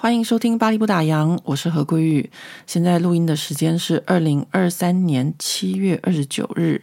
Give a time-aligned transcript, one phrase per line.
[0.00, 2.30] 欢迎收听《巴黎不打烊》，我是何桂玉。
[2.68, 6.80] 现在录音的时间是二零二三年七月二十九日，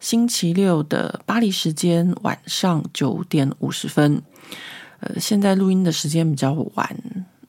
[0.00, 4.20] 星期六的巴黎时间晚上九点五十分。
[5.00, 6.94] 呃，现在录音的时间比较晚，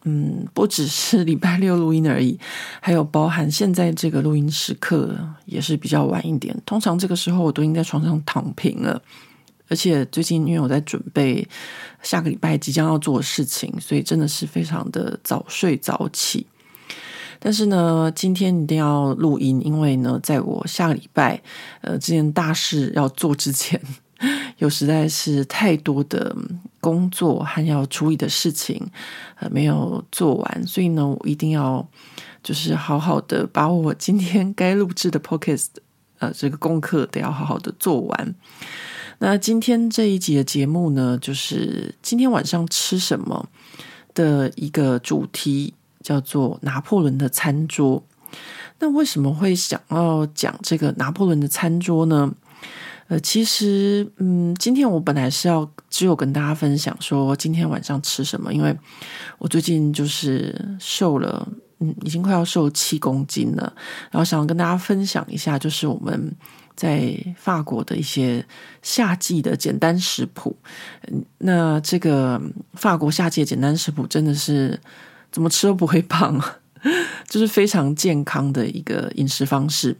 [0.05, 2.39] 嗯，不只是礼拜六录音而已，
[2.79, 5.13] 还有包含现在这个录音时刻
[5.45, 6.55] 也是比较晚一点。
[6.65, 9.01] 通常这个时候我都已经在床上躺平了。
[9.69, 11.47] 而且最近因为我在准备
[12.01, 16.45] 下个礼拜即将要做的事情，所以真的是非常的早睡早起。
[17.41, 21.41] 但是呢，今天一定要录音，因为呢，在我下个礼拜
[21.79, 23.81] 呃这件大事要做之前，
[24.59, 26.35] 有实在是太多的
[26.81, 28.85] 工作和要处理的事情
[29.35, 31.87] 呃没有做完，所以呢，我一定要
[32.43, 35.67] 就是好好的把我今天该录制的 podcast
[36.17, 38.35] 呃这个功课得要好好的做完。
[39.21, 43.49] 那今天这一集的节目呢，就是今天晚上吃什么
[44.13, 48.01] 的一个主题，叫做拿破仑的餐桌。
[48.79, 52.33] 那为什么会想要讲这个拿破仑的餐桌呢？
[53.09, 58.73] 呃，其实，嗯，今天我本来是要只有跟大家分享说今天晚上吃什么，因为
[59.37, 61.45] 我最近就是瘦了，
[61.79, 63.73] 嗯，已经快要瘦七公斤了，
[64.11, 66.33] 然后想要跟大家分享一下，就是我们。
[66.79, 68.45] 在法国的一些
[68.81, 70.55] 夏季的简单食谱，
[71.11, 72.41] 嗯那这个
[72.75, 74.79] 法国夏季的简单食谱真的是
[75.29, 76.41] 怎么吃都不会胖，
[77.27, 79.93] 就是非常健康的一个饮食方式。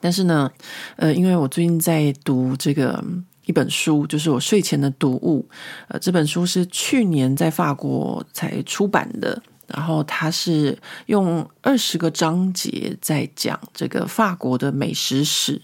[0.00, 0.48] 但是呢，
[0.94, 3.02] 呃，因为我最近在读这个
[3.46, 5.48] 一本书，就是我睡前的读物，
[5.88, 9.42] 呃，这本书是去年在法国才出版的。
[9.74, 15.60] 然后他是用二十个章节在讲这个法国的美食史。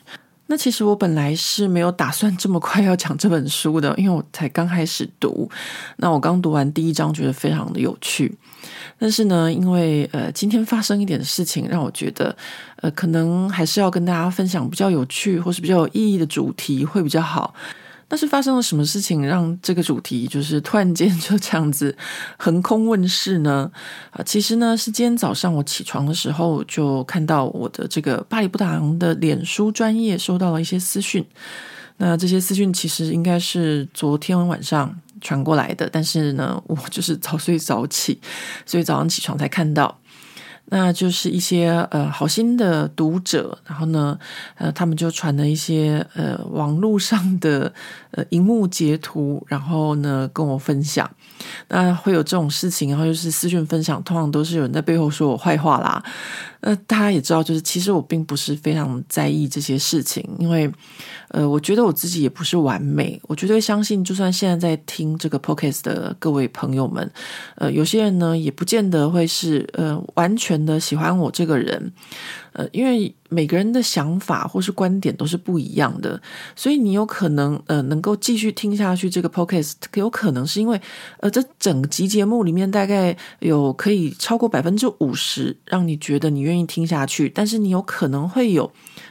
[0.50, 5.46] 那其实我本来是没有打算这么快要讲这本书的，因为我才刚开始读。
[5.98, 8.34] 那我刚读完第一章，觉得非常的有趣。
[8.98, 12.34] 但是呢，因为呃今天发生一点事情，让我觉得
[12.76, 17.54] 呃可能还是要跟大家分享比较有趣或是比较有意义的主题会比较好。
[18.10, 21.94] 那是发生了什么事情，让这个主题就是突然间就这样子
[22.38, 23.70] 横空问世呢？
[24.10, 31.24] 啊，其实呢是今天早上我起床的时候，就看到我的这个巴黎布达昂的脸书专业收到了一些私讯。
[31.98, 38.18] 那这些私讯其实应该是昨天晚上传过来的，但是呢，我就是早睡早起，
[38.64, 39.98] 所以早上起床才看到。
[40.70, 44.18] 那就是一些呃好心的读者，然后呢，
[44.56, 47.72] 呃，他们就传了一些呃网络上的
[48.10, 51.10] 呃荧幕截图，然后呢跟我分享。
[51.68, 56.02] 那会有这种事情，然后就是私讯分享，通常都是有人在背后说我坏话啦。
[56.60, 60.68] 那大家也知道，就是其实我并不是非常在意这些事情，因为
[61.28, 63.20] 呃，我觉得我自己也不是完美。
[63.28, 67.08] 我绝对相信，就算现在在听这个 podcast 的各位朋友们，
[67.54, 71.92] 呃，有些人呢也不见得会是呃完全的喜欢我这个人。
[72.58, 76.20] 呃，因为每个人的想法或是观点都是不一样的，
[76.56, 80.80] 所以你有可能呃能够继续听下去这个 podcast，有可能是因为
[81.20, 88.68] 呃这整集节目里面大概有可以超过百分之五十让你觉得你愿意听下去，但是你有可能会有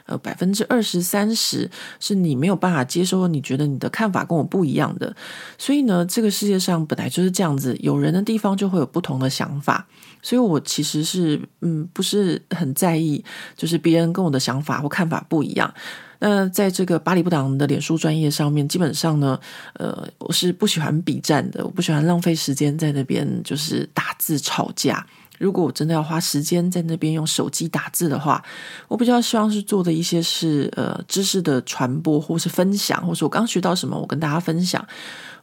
[0.07, 1.71] 呃百分之二十三十
[2.01, 5.15] 是你没有办法接受，你觉得你的看法跟我不一样的，
[5.57, 9.87] 所以呢，这个世界上本来就是这样子，有人的地方就会有不同的想法。
[10.21, 13.23] 所以，我其实是嗯，不是很在意，
[13.55, 15.73] 就是别人跟我的想法或看法不一样。
[16.19, 19.39] 那在这个巴黎不党的脸书专业上面，基本上呢，
[19.73, 25.05] 呃，我是不喜欢比战的，我不喜欢浪费时间在那边就是打字吵架。
[25.37, 28.43] 如果我真的要花时间在那边用手机打字的话，
[28.87, 34.83] 我比较希望是做的一些是呃知识的传播，或是分享，或是我刚学到什么，我跟大家分享。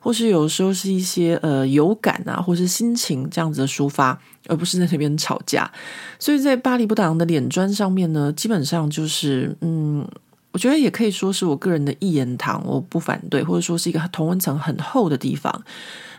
[0.04, 5.70] 或是有时候是一些呃有感啊，或是心情这样子的抒发，而不是在那边吵架。
[6.19, 10.06] 所以在巴黎不打烊的脸砖上面呢，基本上就是嗯，
[10.52, 15.64] 我觉得也可以说是我个人的一言堂，我不反对，或者说是一个同温层很厚的地方。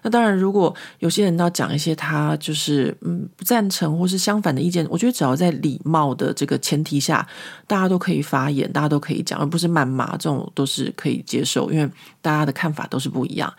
[0.06, 7.28] 那当然，如果有些人要讲一些他就是嗯不赞成或是相反的意见，我觉得只要在礼貌的这个前提下，
[7.66, 11.90] 大家都可以发言，大家都可以讲，而不是谩骂，这种都是可以接受，因为
[12.22, 13.52] 大家的看法都是不一样。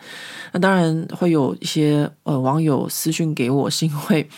[0.53, 4.29] 那当然会有一些呃网友私讯给我，是因为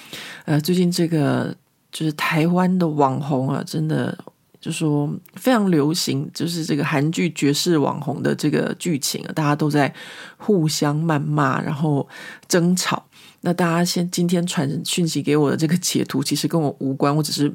[0.46, 1.56] 呃最近这个
[1.92, 4.18] 就是台湾的网红啊，真的
[4.60, 9.94] 就说非常流行，就是这个韩剧绝世网红的这个剧情啊，大家都在
[10.38, 12.08] 互相谩骂，然后
[12.48, 13.06] 争吵。
[13.42, 17.54] 那大家先今天传讯息给我的这个截图，其实跟我无关，我只是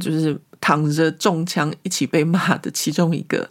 [0.00, 3.48] 就是躺着中枪一起被骂的其中一个。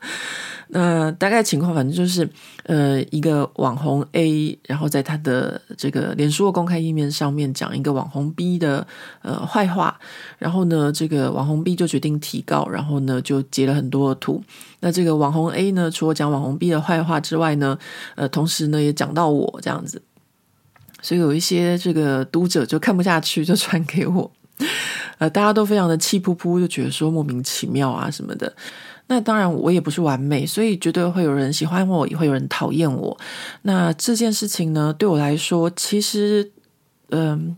[0.75, 2.27] 那大概情况，反正就是，
[2.63, 8.85] 呃，一个网红 A，然后在他的这个脸书的公开页面上面讲一个网红 B 的
[9.21, 9.99] 呃坏话，
[10.39, 14.43] 然后呢，这个网红 B 就决定提告，然后呢就截了很多的图。
[14.79, 17.77] 那这个网红 A 呢，除了讲网红 B 的坏话之外呢，
[18.15, 20.01] 呃，同时呢也讲到我这样子，
[21.03, 24.31] 所以有一些这个读者就看不下去，就传给我，
[25.19, 28.51] 呃，大家都非常的气噗噗，就觉得说莫名其妙啊什么的。
[29.07, 33.17] 那当然，我也不是完美，所以绝对会有人喜欢我，也会有人讨厌我。
[33.63, 36.51] 那这件事情呢，对我来说，其实，
[37.09, 37.55] 嗯、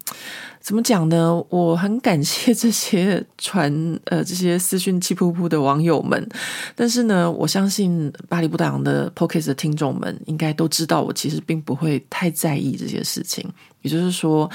[0.59, 1.41] 怎么讲呢？
[1.49, 3.71] 我很感谢这些传
[4.05, 6.27] 呃这些私讯气噗噗的网友们，
[6.75, 13.49] 但是呢，我相信巴黎不打烊的 Podcast 的听众们应该都知道，我其实并不会太在意这些事情。
[13.81, 14.49] 也就是说，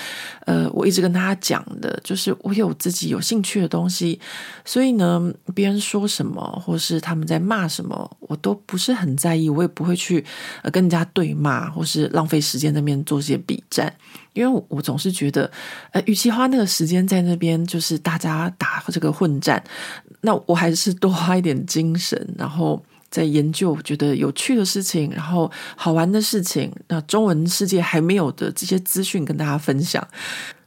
[0.44, 4.18] 呃，我一直跟大家讲的，就是我有自己有兴趣的东西，
[4.64, 10.24] 所以呢，别人说什么，或是他们在骂什么，我都不是很在意，我也不会去
[10.72, 13.94] 跟人家对骂，或是浪费时间在那边做些比战。
[14.40, 15.50] 因为我，总是觉得，
[15.92, 19.62] 呃，与其花那个时间在那边，就是大家打这个混战，
[20.22, 30.02] 那我还是多花一点精神，然后在研究觉得有趣的事情，然后好玩的事情，那中文世界还没有的这些资讯跟大家分享。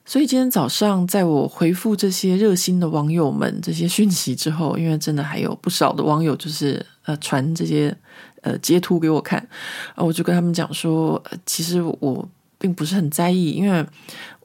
[0.05, 7.95] 所以今天早上，在我回复这些热心的网友们这些讯息之后，因为真的还有不少的网友就是呃传这些
[8.41, 9.39] 呃截图给我看，
[9.95, 12.29] 啊，我就跟他们讲说，其实我。
[12.63, 13.85] 并不是很在意，因为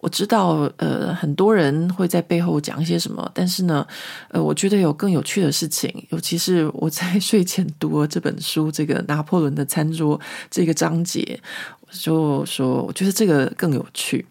[0.01, 3.87] 我知道，呃，很多人会在背后讲一些什么，但是呢，
[4.31, 10.21] 呃，我觉得有更有趣的事情，尤其是我在睡前读了这本书，这个拿破仑的餐桌
[10.51, 11.41] 这个章节，
[11.83, 14.27] 我就说，我觉得这个更有趣，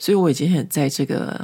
[0.00, 1.40] 所以我已经也在这个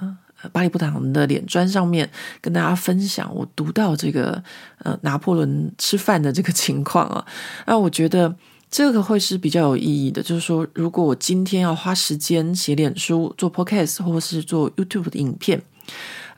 [0.50, 2.10] 巴黎不打烊的脸砖上面
[2.40, 4.42] 跟大家分享我读到这个
[4.78, 7.24] 呃拿破仑吃饭的这个情况啊，
[7.68, 8.34] 那我觉得。
[8.74, 15.62] 这个会是比较有意义的，就是说，如果我今天要花时间写脸书、做 Podcast 或是做 YouTube 的影片，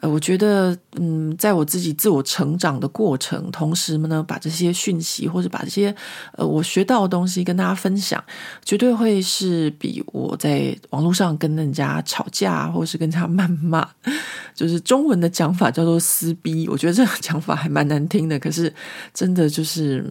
[0.01, 5.97] 呃，我觉得，嗯，在我自己自我成长的过程，同时呢，把这些讯息或者把这些
[6.33, 8.23] 呃我学到的东西跟大家分享，
[8.63, 13.89] 绝对会是比我在网络上跟人家吵架或是跟人家谩骂，
[14.55, 18.71] 就是中文的讲法叫做撕逼，我觉得这个讲法还蛮难听的，可是
[19.15, 20.05] 真的就是。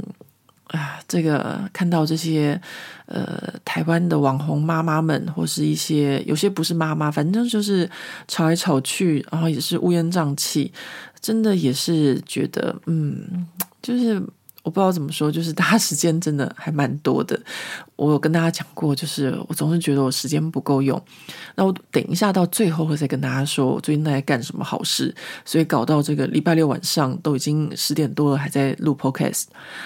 [0.68, 2.60] 啊，这个看到这些
[3.06, 7.90] 呃台湾的网红妈妈们，或是一些有些不是妈妈，反正就是
[8.28, 10.72] 吵来吵去，然后也是乌烟瘴气，
[11.22, 13.48] 真的也是觉得嗯，
[13.82, 14.22] 就是。
[14.66, 17.40] 我不知道怎么说，就是大家时间真的还蛮多的。
[17.98, 21.00] 我有跟大家讲过，就是我总是觉得我时间不够用。
[21.54, 25.14] 那我等一下到最后会再跟大家说我最近在干什么好事。
[25.46, 29.44] 所以搞到这个礼拜六晚上都已经十点多了，还在录 Podcast。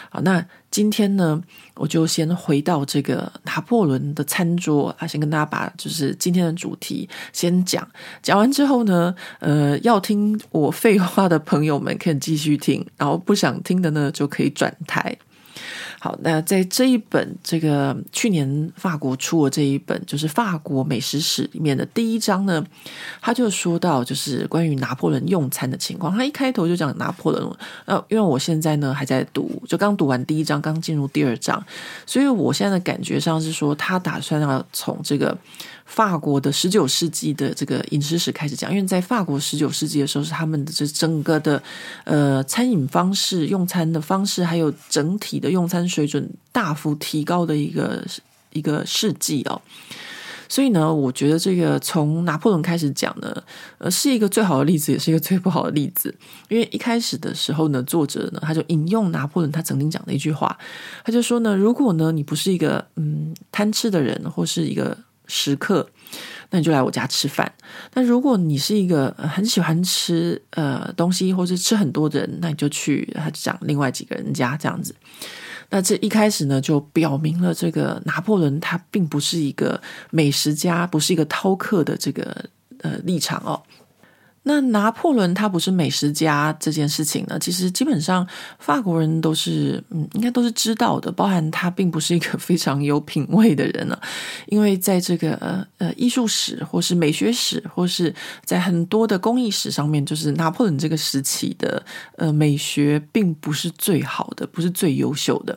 [0.10, 1.42] 好，那今天呢，
[1.76, 7.88] 我就先回到这个拿破仑的餐桌啊，先跟大家把就是今天的主题先讲。
[8.22, 14.76] 讲完之后呢，呃，要听我废话的朋友们可以继续听，然后不想听的呢就可以转。
[14.88, 15.16] 台
[16.00, 22.66] 好，那在这一本这个去年法国出的这一本，就是法国美食史里面的第一章呢，
[23.22, 26.16] 他就说到就是关于拿破仑用餐的情况。
[26.16, 27.52] 他一开头就讲拿破仑，
[27.86, 31.62] 呃，因为我现在呢还在读，就刚读完第一章，刚进入第二章，
[32.06, 35.38] 所以我现在的感觉上是说，他打算要从这个。
[35.90, 41.62] 法国的十九世纪的这个饮食史开始讲，因为在法国十九世纪的时候是他们的这整个的
[42.04, 48.06] 呃餐饮方式、用餐的方式，还有整体的用餐水准大幅提高的一个
[48.54, 49.60] 一个世纪哦。
[50.48, 53.44] 所以呢，我觉得这个从拿破仑开始讲呢，
[53.78, 56.14] 呃，是一个最好的例子，也是一个最不好的例子。
[56.48, 60.58] 因为一开始的时候呢，作者呢他就引用拿破仑他曾经讲的一句话，
[61.04, 64.98] 他就说呢，如果呢你不是一个嗯贪吃的人，或是一个
[65.30, 65.90] 食客，
[66.50, 67.50] 那你就来我家吃饭。
[67.94, 74.94] 那如果你是一个很喜欢吃呃东西，或者吃很多的人，那你就去他讲另外几个人家这样子。
[75.70, 82.46] 那这一开始呢，就表明了这个拿破仑他并不是一个美食家，不是一个饕客的这个
[82.82, 83.62] 呃立场哦。
[84.44, 88.26] 那拿破仑他不是美食家这件事情呢，其实基本上
[88.58, 94.00] 法国人都是嗯，应该都是知道的，包含他并不是一个非常有品味的人呢、
[94.48, 98.16] 因为在这个呃呃艺术史或是美学史或是
[98.46, 101.84] 在很多的工艺史上面，就是拿破仑这个时期的
[102.16, 105.56] 呃美学并不是最好的，不是最优秀的。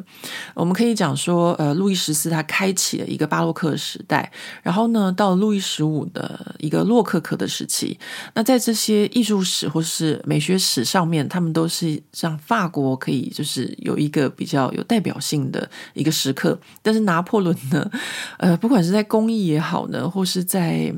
[0.54, 4.30] 我们可以讲说，呃，路易十四他开启了一个巴洛克时代，
[4.62, 7.96] 然后呢，到路易十五的一个洛可可的时期，
[8.34, 8.71] 那在这。
[8.72, 16.58] 这些艺术史或是美学史上面，他们都是让法国可以就是有一个比较有代表性的一个时刻。
[16.80, 17.90] 但是拿破仑呢，
[18.40, 20.90] 呃，不管是在工艺也好呢，或是在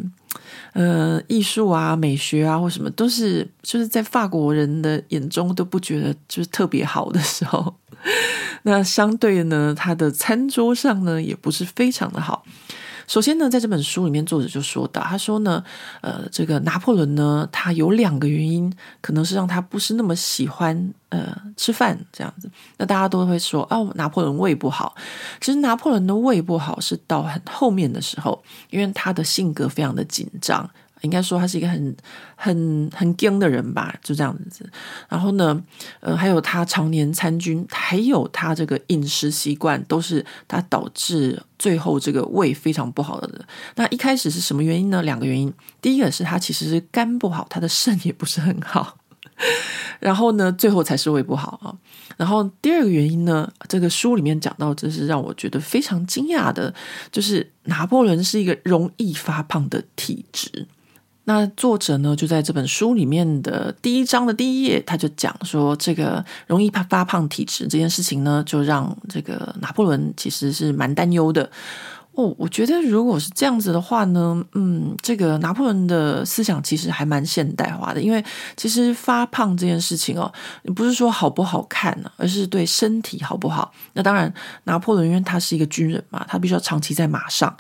[0.75, 7.75] 呃艺术啊、美学啊或什么，都是就是在法国人的眼中都不觉得就是特别好的时候。
[8.63, 12.45] 那相对呢，他的餐桌上呢也不是非常的好。
[13.07, 15.63] 首先呢，在这本书里面，作者就说到，他说呢，
[16.01, 22.51] 呃，这个拿破仑呢，他有两个原因，可能是让他不是那么喜欢呃吃饭这样子。
[22.79, 24.95] 那大家都会说，哦，拿破仑胃不好。
[25.41, 30.69] 其实拿破仑的胃不好是到很后面的时候，因为他的性格非常的紧张。
[31.05, 31.97] 应该说他是一个很
[32.35, 34.69] 很很硬的人吧，就这样子。
[35.09, 35.63] 然后呢，
[36.01, 43.45] 呃，还有他常年参军，还有他这个饮食习惯，都是他导致最后这个胃非常不好的。
[43.77, 45.03] 那一开始是什么原因呢？
[45.03, 45.53] 两个原因。
[45.81, 48.97] 第一个是他其实是肝不好，他的肾也不是很好。
[49.99, 51.75] 然后呢，最后才是胃不好啊。
[52.17, 56.73] 然后第二个原因呢，这个书里面讲到，这是让我觉得非常惊讶的，
[57.11, 60.69] 就是拿破仑是一个容易发胖的体质。
[61.25, 71.51] 那作者呢，就在这本书里面的第一章的第一页，他就讲说，这个容易发胖体质这件事情呢，就让这个拿破仑其实是蛮担忧的。
[72.17, 78.25] 哦，我觉得如果是这样子的话呢，嗯，这个拿破仑的思想其实还蛮现代化的，因为
[78.57, 80.33] 其实发胖这件事情哦，
[80.77, 83.73] 不是说好不好看呢，而是对身体好不好。
[83.95, 84.33] 那当然，
[84.65, 87.55] 拿破仑因为他是一个军人嘛，他必须要长期在马上。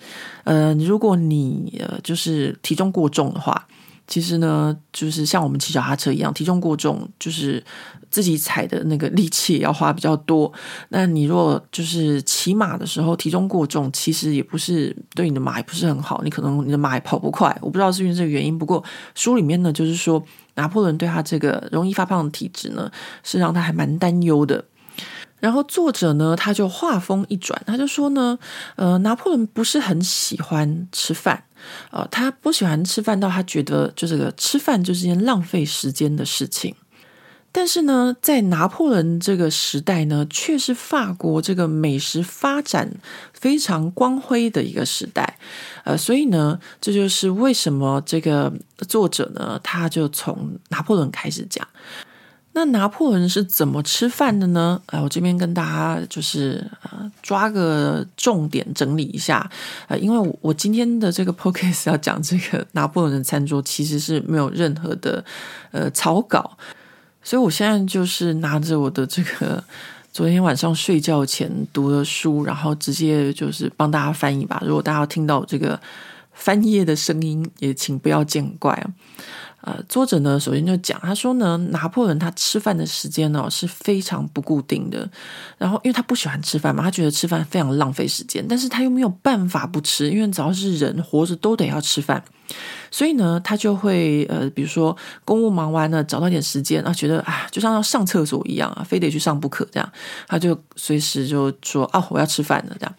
[0.44, 3.66] 呃，如果你呃就是体重过重的话。
[4.06, 7.62] 其实呢，就是像我们骑脚踏车一样，体重过重，就是
[8.10, 10.52] 自己踩的那个力气要花比较多。
[10.90, 17.56] 那你若就是骑马的时候体重过重，其实也不是对你的马也不是很好，你可能你的马也跑不快。
[17.62, 18.84] 我不知道是因为这个原因，不过
[19.14, 20.22] 书里面呢，就是说
[20.54, 22.90] 拿破仑对他这个容易发胖的体质呢，
[23.22, 24.64] 是让他还蛮担忧的。
[25.44, 28.38] 然后作者呢，他就话锋一转，他就说呢，
[28.76, 31.44] 呃，拿破仑不是很喜欢吃饭。
[31.90, 36.74] 呃，他不喜欢吃饭，到他觉得就这个吃饭就是件浪费时间的事情。
[37.52, 42.90] 但是呢，在拿破仑这个时代呢，却是法国这个美食发展
[43.34, 45.38] 非常光辉的一个时代。
[45.84, 48.50] 呃，所以呢，这就是为什么这个
[48.88, 51.68] 作者呢，他就从拿破仑开始讲。
[52.56, 54.80] 那拿破仑是怎么吃饭的呢？
[54.86, 59.50] 呃，我这边跟大家就是呃抓个重点整理一下，
[59.88, 65.24] 呃，因为我，我今天的这个 p o c a s t 要讲这个拿破仑的餐桌，其实是没有任何的
[65.72, 66.56] 呃草稿，
[67.24, 69.62] 所以我现在就是拿着我的这个
[70.12, 74.62] 昨天晚上睡觉前读的书，然后直接就是帮大家翻译吧。
[74.64, 75.80] 如果大家听到这个
[76.32, 78.86] 翻页的声音，也请不要见怪。
[79.66, 85.08] 呃，作者呢，首先就讲，他说呢，拿破仑他吃饭的时间呢是非常不固定的。
[85.56, 92.22] 然后，因为他不喜欢吃饭嘛，他觉得吃饭非常浪费时间，但是他又没有办法不吃，因为只要是人活着都得要吃饭。
[92.90, 94.94] 所以呢，他就会呃，比如说
[95.24, 99.92] 公务忙完了，找到一点时间啊，觉得啊，就像要上厕所一样啊，非得去上不可，这样
[100.28, 102.94] 他就随时就说啊，我要吃饭了，这样。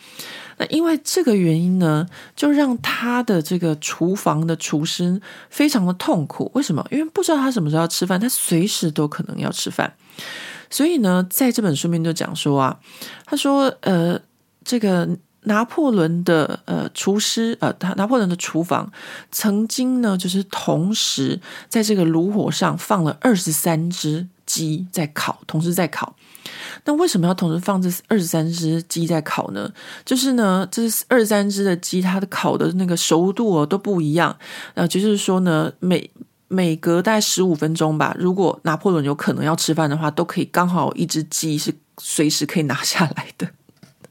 [0.57, 6.49] 那因为这个原因呢，就让他的这个厨房的厨师非常的痛苦。
[6.53, 6.85] 为什么？
[6.89, 9.93] 因为不知道他什么时候要吃饭，他随时都可能要吃饭。
[10.69, 12.79] 所以呢，在这本书面就讲说啊，
[13.25, 14.19] 他说，呃，
[14.63, 15.07] 这个
[15.41, 18.91] 拿破仑的呃厨师，呃，拿破仑的厨房
[19.31, 26.15] 曾经呢，就是同时在这个炉火上放了二十三只鸡在烤，同时在烤。
[26.85, 29.69] 那为什么要同时放这二十三只鸡在烤呢？
[30.05, 34.37] 就是呢，这二十三只的鸡，它的烤的那个熟度哦都不一样。
[34.75, 36.09] 呃，就是说呢，每
[36.47, 43.49] 每隔大概十五分钟吧，如果拿破仑有可能要吃饭的话，都可以刚好一只鸡是随时可以拿下来的。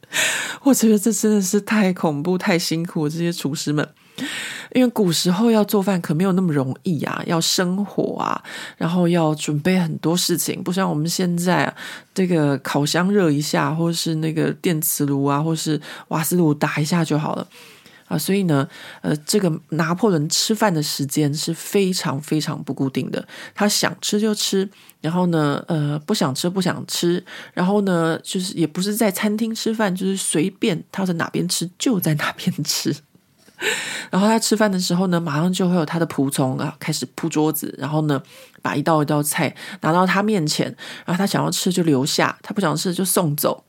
[0.64, 3.88] 我觉得这真的是太恐怖、太辛苦了，这些厨师们。
[4.72, 8.42] 因为古时候要做饭可没有那么容易啊，要生火啊，
[8.76, 11.74] 然后要准备很多事情，不像我们现在，
[12.12, 17.46] 这个烤箱热一下，或是那个电磁炉啊，或是瓦斯炉打一下就好了。
[18.06, 18.68] 啊，所以呢，
[19.00, 24.68] 呃，这个拿破仑吃饭的时间是非常非常不固定的，他想吃就吃，
[25.00, 32.94] 然后呢，呃，不想吃不想吃，然后呢，就是也不是在餐厅吃饭，就是随便他在哪边吃就在哪边吃。
[34.10, 38.22] 然后他吃饭的时候呢，马上就会有他的仆从啊开始铺桌子，然后呢，
[38.62, 40.66] 把一道一道菜拿到他面前，
[41.04, 43.64] 然后他想要吃就留下，他不想吃就送走。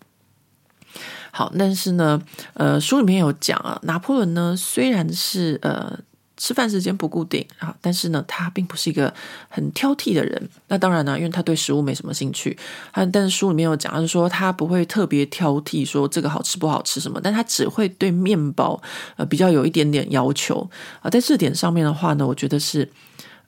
[1.31, 2.21] 好，但是呢，
[2.53, 5.99] 呃，书里面有讲啊，拿破仑呢虽然是呃。
[6.37, 9.13] 吃饭时间不固定啊，但是呢，他并不是一个
[9.47, 10.49] 很挑剔的人。
[10.67, 12.57] 那当然呢，因为他对食物没什么兴趣。
[12.91, 18.81] 他，但是书里面有讲，就是说他不会特别挑剔，说这个好吃不好吃什么，但他只会对面包
[19.15, 20.69] 呃比较有一点点要求
[21.01, 21.09] 啊。
[21.09, 22.91] 在这点上面的话呢，我觉得是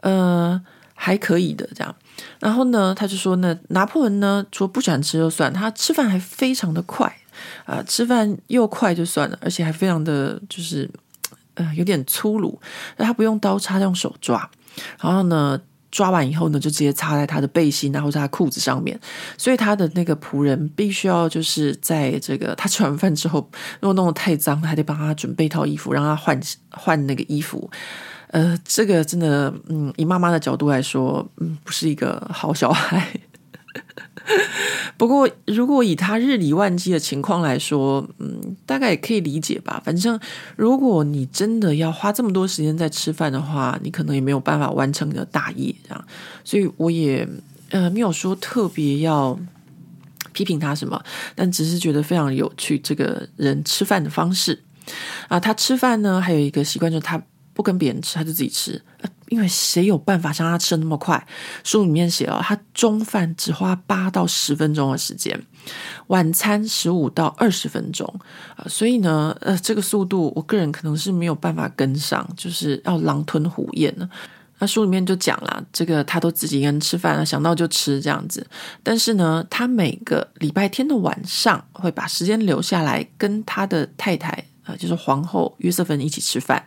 [0.02, 0.62] 呃
[0.94, 1.94] 还可以的这样。
[2.40, 7.14] 然后呢，他就说呢，拿破仑呢，除了不喜欢吃就算，他吃饭还非常的快
[7.66, 10.90] 啊，吃饭又快就算了，而且还非常的就是。
[11.58, 12.60] 呃，有点粗鲁，
[12.96, 14.50] 那他不用刀叉，用手抓，
[15.02, 15.60] 然后呢，
[15.92, 19.00] 抓完以后呢，就直接插在他的背心，然后在他裤子上面。
[19.38, 23.50] 所以他的那个仆人必须要就是在这个他吃完饭之后，
[23.80, 27.70] 如果弄得太脏，还得帮他准备一套衣服，让他换换那个衣服。
[28.30, 33.20] 呃，这个真的，嗯，以妈妈的角度来说，嗯，不是一个好小孩。
[34.98, 39.82] 不过，如果以他日理万机的情况来说，嗯，大概也可以理解吧。
[39.86, 40.20] 反正，
[40.56, 46.06] 如果你真的要花这么多时间在吃饭的话，你可能也没有办法完成你的大业，这样。
[46.44, 47.28] 所以，我也
[47.70, 49.40] 呃没有说特别要
[50.34, 51.02] 批评他什么，
[51.36, 54.64] 但只是觉得非常有趣，这个人吃饭的方式
[55.30, 57.22] 啊，他吃饭呢，还有一个习惯就是他。
[57.58, 58.80] 不跟别人吃，他就自己吃，
[59.30, 61.28] 因为谁有办法像他吃的那么快？
[61.64, 65.42] 书里面写了，他中饭只花八到十分钟的时间，
[66.06, 68.08] 晚餐十五到二十分钟
[68.56, 74.08] 啊，所以呢，呃，这个速度，我个人可能是没有办法跟上，就是要狼吞虎咽呢。
[74.60, 78.46] 那书里面就讲了，这个他都自己一个人吃饭，想到就吃这样子。
[78.84, 86.64] 但是呢，他每个礼拜天的晚上会把时间留下来跟他的太太，呃，就是皇后约瑟芬一起吃饭。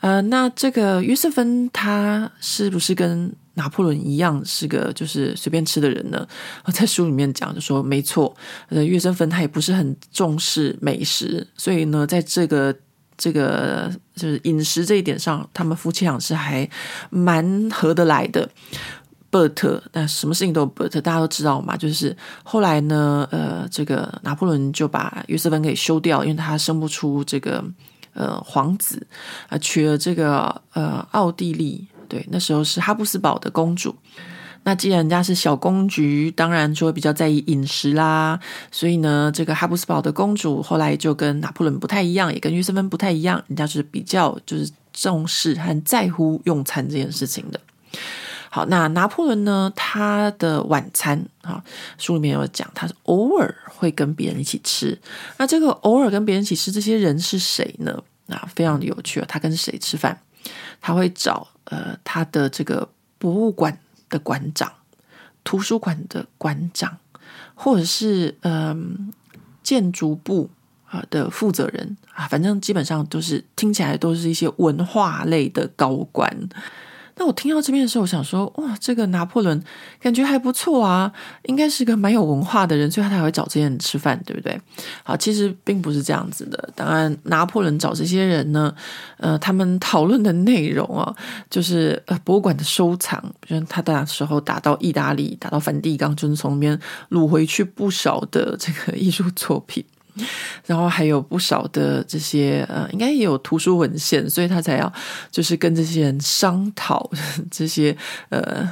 [0.00, 6.24] 呃，那这个约瑟芬他是不是跟拿破仑一样是个就是随便吃的人呢？
[6.64, 8.32] 我 在书里面讲就说没错，
[8.68, 12.72] 呃，约瑟芬他也不是很重视美食，所以呢，在这个
[13.16, 16.70] 这个就是饮食这一点上，他们夫妻俩是还
[17.10, 18.48] 蛮合得来的。
[19.32, 27.64] But，那什么事情都有 But，大家都知道嘛，就是后来呢，呃，这个拿破仑就把约瑟芬给休掉，因为他生不出这个。
[28.18, 29.06] 呃，皇子
[29.48, 33.94] 啊，娶了这个呃奥地利，对，那时候是哈布斯堡的公主。
[34.64, 38.38] 那既然人家是小公举，当然就会比较在意饮食啦。
[38.72, 47.60] 所以呢，这个哈布斯堡的公主后来就跟拿破仑不太一样，也跟约瑟芬不太一样，人家是比较就是重视和在乎用餐这件事情的。
[48.50, 49.70] 好，那拿破仑呢？
[49.76, 51.62] 他的晚餐啊，
[51.98, 54.98] 书里面有讲，他是偶尔会跟别人一起吃。
[55.36, 58.02] 那这个偶尔跟别人一起吃，这些人是谁呢？
[58.28, 59.26] 啊，非常的有趣啊！
[59.28, 60.20] 他跟谁吃饭？
[60.80, 62.88] 他会找呃他的这个
[63.18, 64.72] 博物馆的馆长、
[65.44, 66.98] 图书馆的馆长，
[67.54, 69.12] 或者是嗯、
[69.62, 70.48] 建筑部
[70.86, 76.48] 啊的负责人啊，反正基本上都是听起来都是一些文化类的高官。
[77.18, 79.60] 那我听到这边的时候，我想说，哇，这个拿破仑
[80.00, 81.12] 感觉还不错啊，
[81.44, 84.58] 应该是个蛮有文化的人，所以他才会找这些人吃饭，对不对？
[85.02, 86.70] 好，其实并不是这样子的。
[86.76, 88.72] 当然，拿破仑找这些人呢，
[89.16, 91.12] 呃，他们讨论的内容啊，
[91.50, 99.84] 就是呃，博物馆的收藏，比如他那时候打到意大利，打到梵蒂冈，就是从那边掳回去不少的这个艺术作品。
[100.66, 104.92] 然后还有不少的这些呃，应该也有图书文献，所以他才要
[105.30, 107.10] 就是跟这些人商讨
[107.50, 107.96] 这些
[108.28, 108.68] 呃，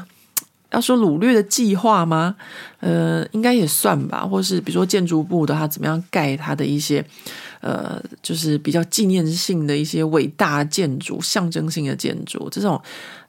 [0.70, 2.36] 要说掳掠的计划吗？
[2.80, 7.04] 呃，应该也算吧，或是比如说建筑部的他怎么样盖他的一些。
[7.62, 12.80] 呃，就是比较纪念性的一些伟大建筑、象征性的建筑，这种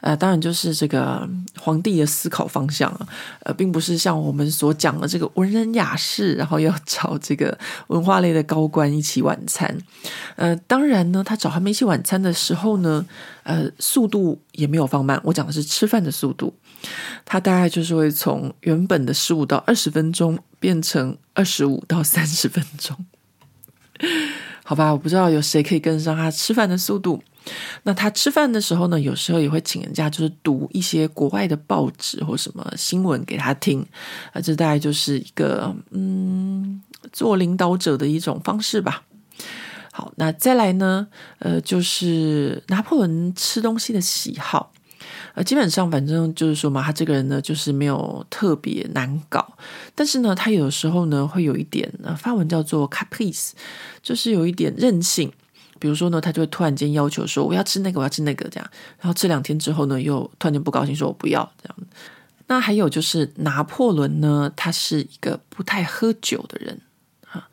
[0.01, 1.27] 呃，当然就是这个
[1.59, 3.07] 皇帝的思考方向啊，
[3.39, 9.75] 呃，并不是像我们所讲的这个文人雅士，然后要找这个文化类的高官一起晚餐。
[10.35, 13.03] 呃，当然呢，他找他们一起晚餐的时候呢，
[13.41, 15.19] 呃，速度也没有放慢。
[15.23, 16.53] 我讲的是吃饭的速度，
[17.25, 22.95] 他大概就是会从原本的十五到二十分钟变成二十五到三十分钟。
[24.63, 27.23] 好吧，我不知道有谁可以跟上他吃饭的速度。
[27.83, 33.85] 那他吃饭的时候呢，有时候也会请人家就是读一些国外的报纸或什么新闻给他听
[34.33, 36.81] 啊，这大概就是一个嗯，
[37.13, 39.03] 做领导者的一种方式吧。
[39.93, 41.07] 好，那再来呢？
[41.39, 44.73] 呃，就是拿破仑吃东西的喜好。
[45.37, 49.55] 呃，基本上反正就是说嘛，他这个人呢，就是没有特别难搞，
[49.93, 53.51] 但是呢，他有的时候呢，会有一点呃，法文叫做 caprice，
[54.01, 55.31] 就是有一点任性。
[55.77, 58.67] 比如说呢，他就会突然间要求说：“我要吃那个，我要吃那个。”这样，
[58.99, 61.77] 然后这两天之后呢，又突然间不高兴，说：“我不要。”这样。
[62.47, 66.81] 那还有就是拿破仑呢，他是一个不太喝酒的人
[67.29, 67.47] 啊。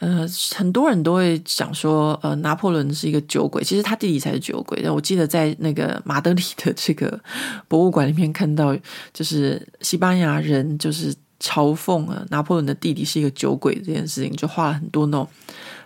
[0.00, 4.80] 呃，很多人都会讲说，呃，拿破仑是一个酒鬼，其实他弟弟才是酒鬼。
[4.82, 7.20] 但我记得在那个马德里的这个
[7.68, 8.74] 博物馆里面看到，
[9.12, 15.28] 就是西班牙人就是嘲讽啊拿破仑的弟弟是一个酒鬼这件事情，就画了很多那种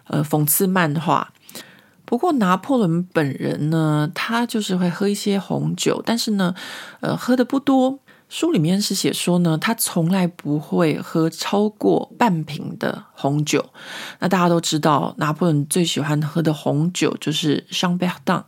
[0.06, 1.32] 呃讽刺漫画。
[2.04, 6.54] 不过拿破仑本人呢，他就是会喝一些红酒，但是呢，
[7.00, 7.98] 呃，喝的不多。
[8.28, 13.64] 书里面是写说呢，他从来不会喝超过半瓶的红酒。
[14.18, 18.42] 那大家都知道，拿破仑最喜欢喝的红酒就是 Chambertin。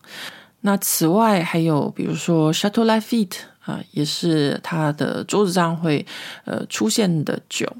[0.63, 6.05] 那此外还有比如说 s h a t e a u Lafite 啊，也是他的桌子上会
[6.45, 7.71] 呃出现的酒。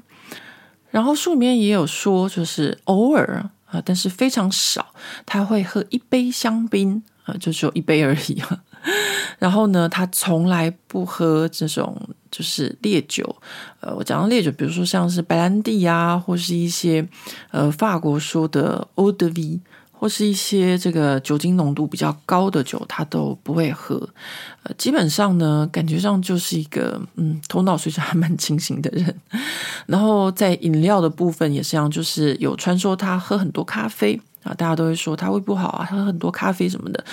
[0.89, 4.93] 然后书里面也有说，就是偶尔啊，但是非常少，
[5.25, 8.63] 他会喝一杯香槟啊，就只有一杯而已啊。
[9.39, 11.95] 然后呢，他从来不喝这种
[12.31, 13.35] 就是烈酒。
[13.79, 17.07] 呃，我讲到烈酒，比如说像是白兰地啊，或是一些
[17.51, 19.59] 呃法国说的欧德 V，
[19.91, 23.95] 或是一些这个酒精浓度比较高的酒，他都不会喝。
[24.63, 29.13] 呃，基本上呢，感觉上就是一个嗯，头脑随时还蛮清醒的人。
[29.85, 34.19] 然后在饮料的部分也是这样，就是有传说他喝很多咖啡。
[34.47, 37.03] 啊，大家都会说他胃不好啊，他喝很多咖啡什么的。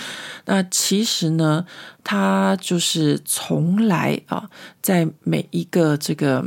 [0.45, 1.65] 那其实呢，
[2.03, 4.49] 他就是从来啊，
[4.81, 6.45] 在每一个这个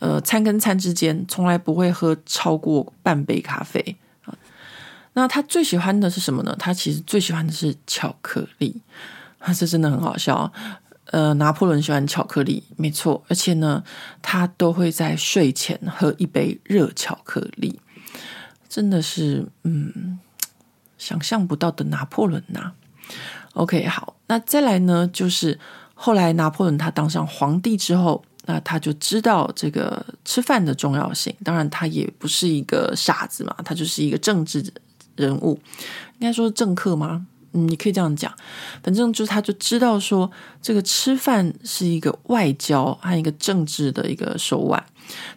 [0.00, 4.34] 呃餐跟餐之间，从来不会喝超过半杯咖啡啊。
[5.14, 6.54] 那他最喜欢的是什么呢？
[6.58, 8.82] 他其实最喜欢的是巧克力。
[9.38, 10.52] 啊，这真的很好笑。
[11.12, 13.84] 呃，拿破仑喜欢巧克力，没错，而且呢，
[14.20, 17.78] 他都会在睡前喝一杯热巧克力。
[18.68, 20.18] 真的是，嗯，
[20.98, 22.72] 想象不到的拿破仑呐。
[23.54, 25.58] OK，好，那再来呢，就是
[25.94, 31.34] 后来拿破仑他当上皇帝之后，那他就知道这个吃饭的重要性。
[31.42, 34.72] 当然，他也不是一个傻子嘛，他就是一个政治
[35.16, 35.58] 人物，
[36.18, 37.26] 应该说政客吗？
[37.56, 38.30] 嗯，你可以这样讲，
[38.82, 44.84] 反正就是他就知道说，这个吃饭是一个外交和一个政治的一个手腕。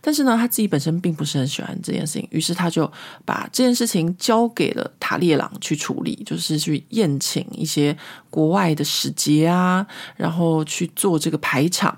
[0.02, 2.92] 但是呢，他自己本身并不是很喜欢这件事情，于是他就
[3.24, 7.96] 把这件事情交给了塔列朗去处理，就是去宴请一些
[8.32, 9.86] 国外的使节啊，
[10.18, 11.96] 然后去做这个排场。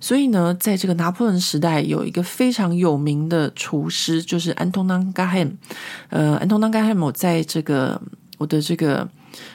[0.00, 5.52] 所以呢，在这个拿破仑时代，有一个非常有名的厨师，就是安东南加汉姆。
[6.08, 8.02] 呃，安东南加汉姆在这个
[8.38, 9.08] 我的这个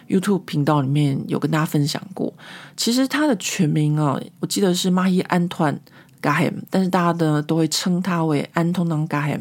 [0.08, 2.34] YouTube 频道里面有跟大家分享过。
[2.76, 5.80] 其实他的全名啊，我记得是马伊安团。
[6.20, 9.40] Gahem，但是大家呢都会称他为安东南 Garhem，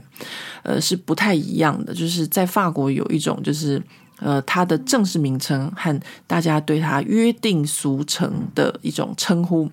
[0.62, 1.94] 呃，是不太一样的。
[1.94, 3.82] 就是在法国有一种，就是
[4.18, 9.70] 呃，他的正式名称和大家对他约定俗成的一种称呼。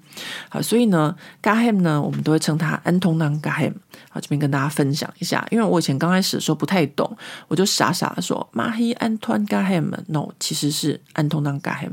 [0.49, 3.73] 好，所以呢，Gahem 呢，我们都会称他安东南 Garhem。
[4.09, 11.91] 好，这边跟大家分享一下，因为我以前刚开始的时候不太懂，我就傻傻的说马黑安托万 Garhem，no，其实是安东南 Garhem。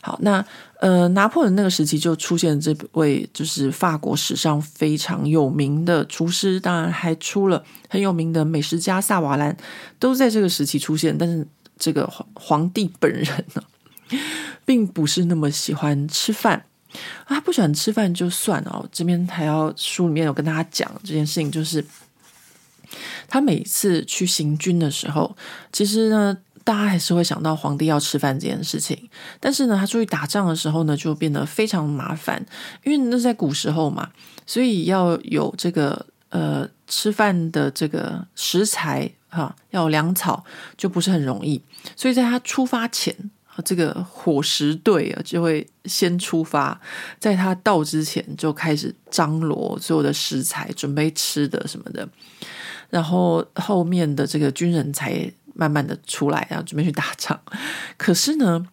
[0.00, 0.44] 好，那
[0.80, 9.56] 呃，拿破仑那个时期就出现这位就是法国史上非常有名的厨师，当然还出了很有名的美食家萨瓦兰，
[9.98, 11.16] 都在这个时期出现。
[11.16, 11.46] 但是
[11.82, 13.62] 这个皇皇帝本人呢，
[14.64, 16.64] 并不是那么喜欢吃饭。
[17.26, 21.84] 他不喜欢吃饭就算了，这边还要书里面有跟大家讲这件事情，就是
[23.26, 25.36] 他每次去行军的时候，
[25.72, 26.38] 其实呢。
[26.64, 28.96] 大家还是会想到皇帝要吃饭这件事情，
[29.40, 32.40] 但是呢，他出去打仗的时候呢，就变得非常麻烦，
[32.84, 34.08] 因为那是在古时候嘛，
[34.46, 40.44] 所以要有这个呃吃饭的这个食材哈，要有粮草
[40.76, 41.62] 就不是很容易，
[41.94, 43.14] 所以在他出发前，
[43.64, 46.80] 这个伙食队啊就会先出发，
[47.20, 52.08] 在他到之前就开始张罗所有的食材，准备吃的什么的，
[52.90, 55.32] 然后后面的这个军人才。
[55.54, 57.38] 慢慢的出来，然后准备去打仗。
[57.98, 58.66] 可是呢，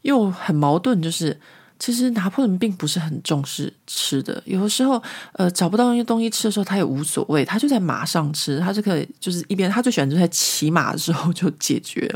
[0.00, 1.38] 又很矛盾，就是
[1.82, 4.40] 其实拿破仑并不是很重视吃的。
[4.46, 12.08] 有的时候，呃，找不到一些东西吃的时候，他也无所谓，他就在马上吃，他就可以就是一边他最喜欢就在骑马的时候就解决。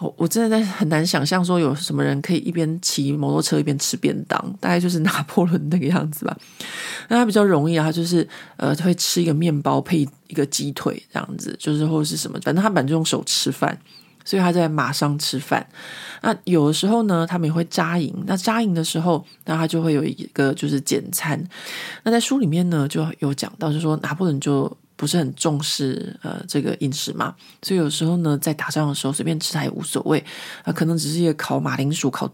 [0.00, 6.36] 我我真的在很难想象说有什么人可以一边骑摩托车一边吃便当，大概就是拿破仑那个样子吧。
[7.08, 8.28] 那他比较容易啊，他就是
[8.58, 13.80] 呃会吃一个面包配一个鸡腿这样子，就是或者是什么，反正他本来就用手吃饭，
[14.28, 15.66] 所以他在马上吃饭。
[16.20, 18.14] 那有的时候呢，他们也会扎营。
[18.26, 21.42] 那扎营的时候，那他就会有一个就是简餐。
[22.02, 24.76] 那在书里面呢，就有讲到，就说拿破仑就。
[24.98, 30.18] 不是很重视呃这个饮食嘛，所以有时候呢，在打仗的时候随便吃它也无所谓
[30.64, 32.28] 啊、可能只是一个烤马铃薯，烤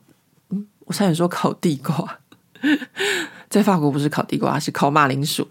[0.48, 2.18] 嗯，我差点说烤地瓜，
[3.50, 5.46] 在法国不是烤地瓜，是烤马铃薯，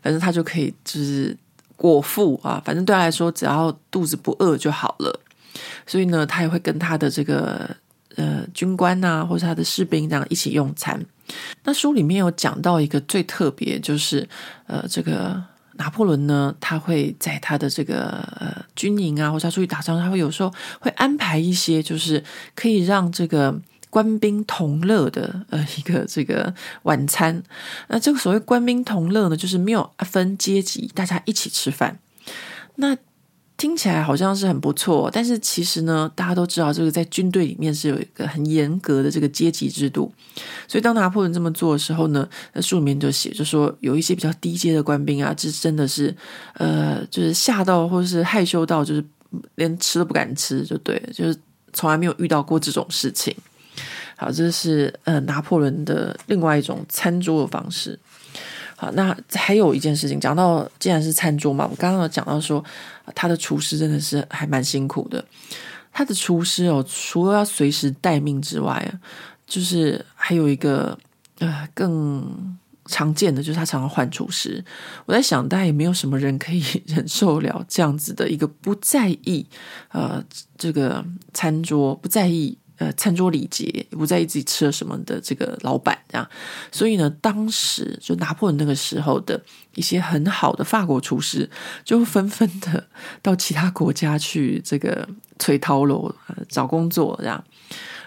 [0.00, 1.36] 反正他就可以就是
[1.74, 5.18] 果腹啊，反正对他来说只要肚子不饿就好了，
[5.86, 7.76] 所以呢，他也会跟他的这个
[8.16, 11.04] 呃军官呐、啊，或者他的士兵这样一起用餐。
[11.64, 14.28] 那书里面有讲到一个最特别，就是
[14.66, 15.42] 呃这个。
[15.76, 22.22] 拿破仑呢，他会在他的这个呃军营啊，或者他出去打仗，他会有时候会安排一些，就是
[22.54, 27.42] 可以让这个官兵同乐的呃 一个这个晚餐。
[27.88, 31.98] 那这个所谓官兵同乐呢，就是没有分阶级，大家一起吃饭。
[32.76, 32.94] 那
[33.56, 40.12] 听起来好像是很不错，但是其实呢，大家都知道这个在军队里面是有一个很严格的这个阶级制度。
[40.66, 46.14] 所以当拿破仑这么做的时候呢，那书里面就写，就说有一些比较低阶的官兵啊，这真的是
[46.54, 49.04] 呃，就是吓到或者是害羞到，就是
[49.54, 51.38] 连吃都不敢吃，就对，就是
[51.72, 53.34] 从来没有遇到过这种事情。
[54.16, 57.98] 好，这是呃拿破仑的另外一种餐桌的方式。
[58.76, 62.64] 好，那还有一件事情，讲到既然是餐桌嘛，我刚刚有讲到说，
[63.14, 65.24] 他的厨师真的是还蛮辛苦的。
[65.92, 68.92] 他的厨师哦，除了要随时待命之外，
[69.46, 70.98] 就是还有一个
[71.38, 74.64] 呃更常见的，就是他常常换厨师。
[75.04, 79.46] 我在想，大家也没有什么人可以 忍受了这样子的一个不在意
[79.90, 80.24] 呃
[80.56, 82.56] 这个餐桌，不在意。
[82.82, 86.28] 呃，餐桌礼节也不在意自己吃了什么的这个老板这样，
[86.72, 89.40] 所以呢，当时就拿破仑那个时候的
[89.76, 91.48] 一些很好的法国厨师，
[91.84, 92.84] 就纷纷的
[93.22, 96.12] 到其他国家去这个催讨喽，
[96.48, 97.44] 找工作这样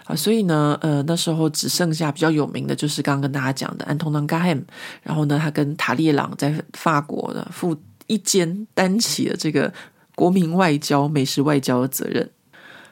[0.04, 4.62] 啊，所以呢，呃，那时候只剩下比较有名的就是刚刚跟大家讲的安东南加汉，
[5.02, 7.74] 然后呢，他跟塔列朗在法国的负
[8.08, 9.72] 一肩担起了这个
[10.14, 12.28] 国民外交、美食外交的责任。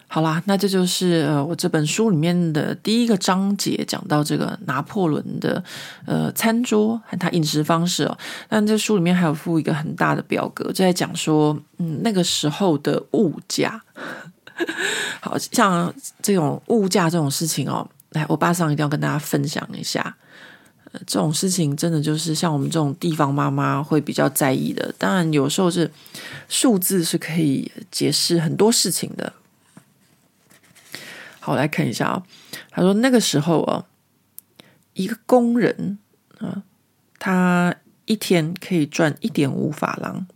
[0.07, 5.62] 好啦，那这就是呃我这本书里面的第一个章节，讲到这个拿破仑的
[6.07, 8.17] 呃餐桌和他饮食方式哦。
[8.49, 13.83] 但这书里面还有附一个很大的表格，就在讲说，嗯，那个时候的物价，
[15.21, 20.14] 好像这种物价这种事情哦，来，欧巴桑一定要跟大家分享一下。
[21.07, 24.95] 这种事情真的就是像我们这种地方妈妈会比较在意的。
[24.97, 25.90] 当然，有时候是
[26.49, 29.33] 数字是可以解释很多事情的。
[31.45, 32.23] 好，来看一下啊。
[32.71, 33.85] 他说那个时候啊，
[34.95, 35.99] 一个工人
[36.39, 36.63] 啊，
[37.19, 37.75] 他
[38.07, 40.27] 一天可以赚一点五法郎。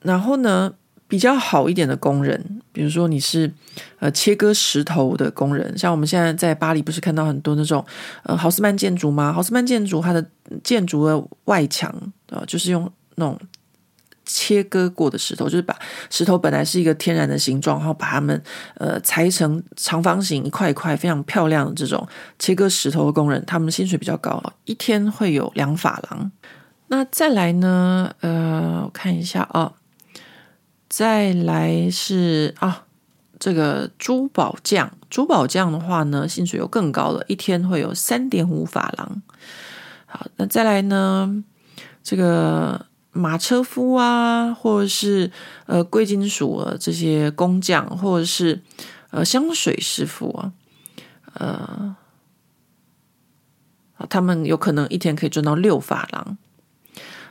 [0.00, 0.74] 然后呢，
[1.06, 3.54] 比较好一点的工人，比如说你是
[4.00, 7.86] 呃切割石头的工人，像我们现在在巴黎不是看到很多那种
[8.24, 9.32] 呃豪斯曼建筑吗？
[9.32, 10.28] 豪斯曼建筑它的
[10.64, 11.88] 建筑的外墙
[12.30, 13.38] 啊，就是用那种。
[14.24, 15.76] 切割过的石头，就是把
[16.08, 18.40] 石头本来是一个天然的形状，然后把它们
[18.74, 22.06] 呃裁成长方形一块一块非常漂亮的这种
[22.38, 26.30] 切割石头的工人，他们的薪水比较高，一天会有两法郎。
[26.88, 28.14] 那再来呢？
[28.20, 29.72] 呃，我看一下啊，
[30.88, 32.84] 再来是啊，
[33.40, 39.22] 这个珠宝匠，珠宝匠的话呢，薪水又更高了，一天会有三点五法郎。
[40.06, 41.42] 好，那再来呢？
[42.02, 42.86] 这个。
[43.12, 45.30] 马车夫啊，或者是
[45.66, 48.62] 呃贵金属啊这些工匠，或者是
[49.10, 50.52] 呃香水师傅啊，
[51.34, 51.96] 呃，
[54.08, 56.38] 他们有可能一天可以赚到六法郎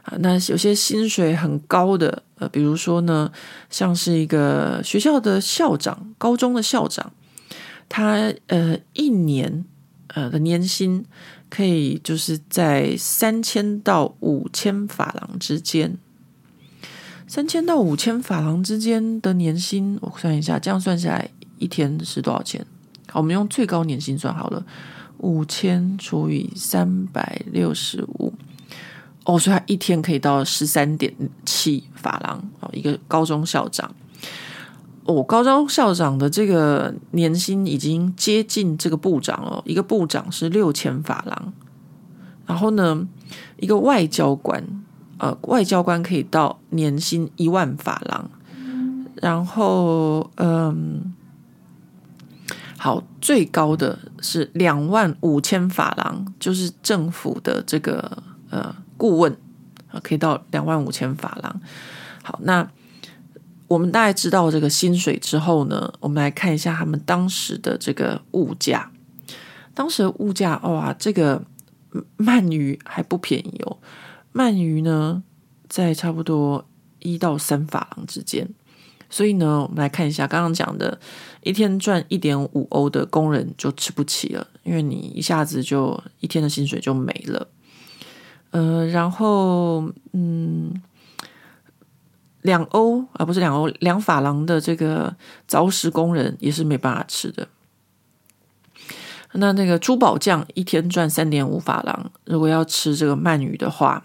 [0.04, 0.14] 啊。
[0.20, 3.32] 那有些薪水很高的，呃，比如说呢，
[3.72, 7.12] 像是一个学校的校长，高中的校长，
[7.90, 9.66] 他呃一年
[10.10, 11.06] 呃的年薪。
[11.52, 15.98] 可以就是在三千到五千法郎之间，
[17.28, 22.66] 三千到五千法郎之间的年薪，我算一下，这样算下来一天是多少钱？
[23.10, 24.66] 好，我们用最高年薪算好了，
[25.18, 28.34] 五千除以三百六十五，
[29.26, 31.14] 哦，所以他一天可以到十三点
[31.46, 33.94] 七法郎哦，一个高中校长。
[35.06, 39.62] 哦，高中校长的这个年薪已经接近这个部长了。
[39.66, 41.54] 一个部长是六千法郎，
[42.46, 43.08] 然后呢，
[43.58, 44.64] 一个外交官，
[45.18, 48.30] 呃，外交官可以到年薪一万法郎，
[49.16, 51.14] 然后嗯，
[52.78, 59.36] 好，最高的是两万五千法郎，就是政府的这个呃顾问
[59.92, 61.60] 啊，可以到两万五千法郎。
[62.22, 62.70] 好，那
[63.72, 68.92] 我们大概知道这个薪水之后呢，我们来看一下他们当时的这个物价。
[69.74, 71.42] 当时的物价哇，这个
[72.18, 73.78] 鳗鱼还不便宜哦，
[74.34, 75.24] 鳗鱼呢
[75.70, 76.68] 在差不多
[77.00, 78.46] 一到三法郎之间。
[79.10, 81.00] 所以呢，我们来看一下刚刚讲的，
[81.42, 87.48] 一天赚一点五欧的工人就吃不起了，因为你一下子就一天的薪水就没了。
[88.50, 90.74] 呃，然后嗯。
[92.42, 95.16] 两欧啊，不是两欧，两法郎的这个
[95.48, 97.48] 凿石工人也是没办法吃的。
[99.34, 104.04] 那那个珠宝匠一天赚三点五法郎，如果要吃这个鳗鱼的话，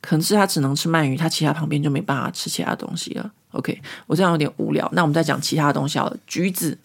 [0.00, 3.30] 可能是他只能吃鳗鱼，他其他旁边就没办法吃其他东西了。
[3.52, 6.16] OK，我这样有点无聊，那我们再讲其他东西好了。
[6.26, 6.78] 橘子，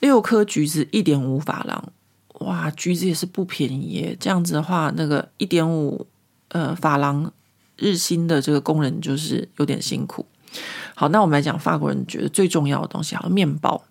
[0.00, 1.92] 六颗橘子一点五法郎，
[2.40, 4.16] 哇，橘子也是不便宜耶。
[4.20, 6.06] 这样子的话，那个一点五
[6.48, 7.32] 呃法郎。
[7.78, 10.26] 日薪的这个工人就是有点辛苦。
[10.94, 13.84] 好，那我们来讲法国人觉得最重要的东西，好，面包。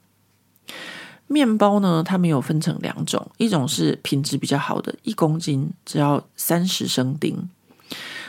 [1.27, 7.49] 面包呢，他们有分成两种，一种是品质比较好的，一公斤只要三十升丁。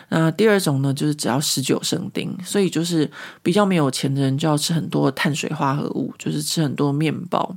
[0.08, 2.36] 那第二种呢，就是只要十九升丁。
[2.44, 3.10] 所以就是
[3.42, 7.56] 比较没有钱的人就要吃很多碳水化合物，就是吃很多面包。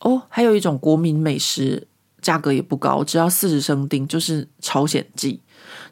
[0.00, 1.86] 哦，还有一种国民美食，
[2.22, 5.38] 价格也不高，只要四十升丁，就是朝鲜蓟。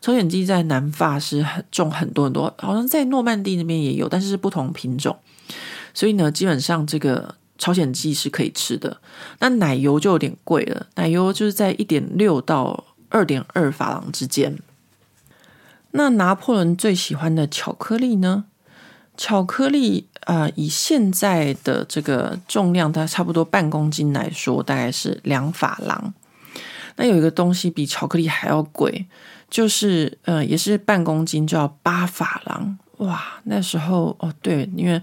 [0.01, 5.14] 朝鲜蓟在南法是很种很多很多，好像在诺曼底那边也有，但是是不同品种。
[5.93, 8.99] 所以呢，基本上这个朝鲜蓟是可以吃的。
[9.40, 14.57] 那奶油就有点贵了，奶油就是在一点六到二点二法郎之间。
[15.90, 18.45] 那拿破仑最喜欢的巧克力呢？
[19.16, 26.14] 巧克力啊、呃，以现在的这个重量，它差不多半公斤来说，大概是两法郎。
[26.96, 29.07] 那有一个东西比巧克力还要贵。
[29.50, 33.20] 就是呃，也是半公斤就要八法郎哇！
[33.42, 35.03] 那时候哦，对，因为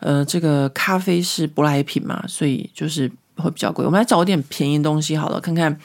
[0.00, 3.82] 呃，这个咖啡是舶来品嘛，所以就是会比较贵。
[3.86, 5.80] 我们来找一点便宜东西好了，看看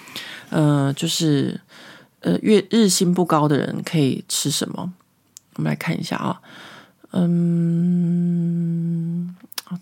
[0.49, 1.57] 呃，就是
[2.19, 4.91] 呃，月日薪不高的人可以吃什么？
[5.55, 6.41] 我们来看一下啊，
[7.11, 7.33] 嗯，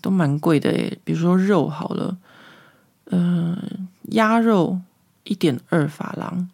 [0.00, 2.16] 都蛮贵的诶，比如说肉好了，
[3.06, 3.58] 嗯、呃，
[4.12, 4.78] 鸭肉
[5.24, 6.48] 一点二法郎。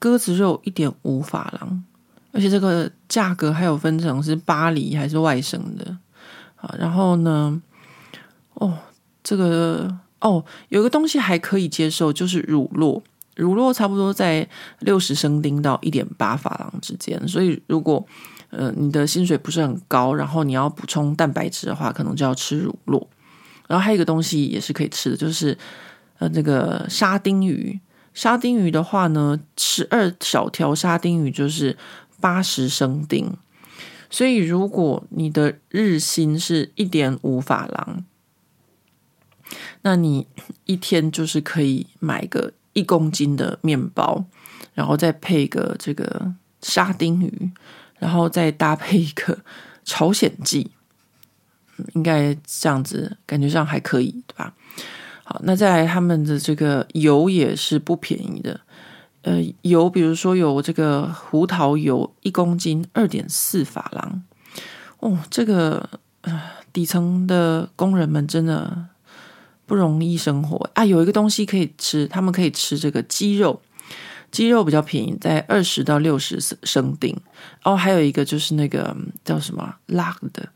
[0.00, 1.82] 鸽子肉一点五法郎，
[2.30, 5.98] 而且这个价格还有分成是巴黎还是外省的
[6.54, 6.72] 啊？
[6.78, 7.60] 然后呢，
[8.54, 8.78] 哦，
[9.24, 13.02] 这个哦，有个东西还可以接受，就是乳酪，
[13.34, 14.48] 乳酪差不多在
[14.78, 17.20] 六十升丁到一点八法郎之间。
[17.26, 18.06] 所以如果
[18.50, 23.04] 呃你的薪水不是很高，然后你要补充蛋白质的话，可能就要吃乳酪。
[23.66, 25.58] 然后还有一个东西也是可以吃的，就是
[26.18, 27.80] 呃那个沙丁鱼。
[28.14, 31.78] 沙丁鱼的话呢，十二小条沙丁鱼就是
[32.20, 33.32] 八十升丁，
[34.10, 38.04] 所以如果你的日薪是一点五法郎，
[39.82, 40.26] 那你
[40.64, 44.24] 一天就是可以买个一公斤的面包，
[44.74, 47.52] 然后再配个这个沙丁鱼，
[48.00, 49.38] 然后再搭配一个
[49.84, 50.68] 朝鲜蓟，
[51.94, 54.54] 应该这样子感觉上还可以，对吧？
[55.30, 58.58] 好，那在他们的这个油也是不便宜的，
[59.20, 64.22] 呃，油比如说有这个胡桃油一公斤二点四法郎，
[65.00, 65.86] 哦，这个
[66.22, 66.40] 呃
[66.72, 68.86] 底层的工人们真的
[69.66, 70.82] 不容易生活啊。
[70.82, 73.60] 有一个东西可以吃，他们可以吃这个鸡肉。
[74.30, 77.16] 鸡肉比较便宜，在二十到六十升丁。
[77.62, 80.48] 哦，还有一个就是那个叫什么辣的，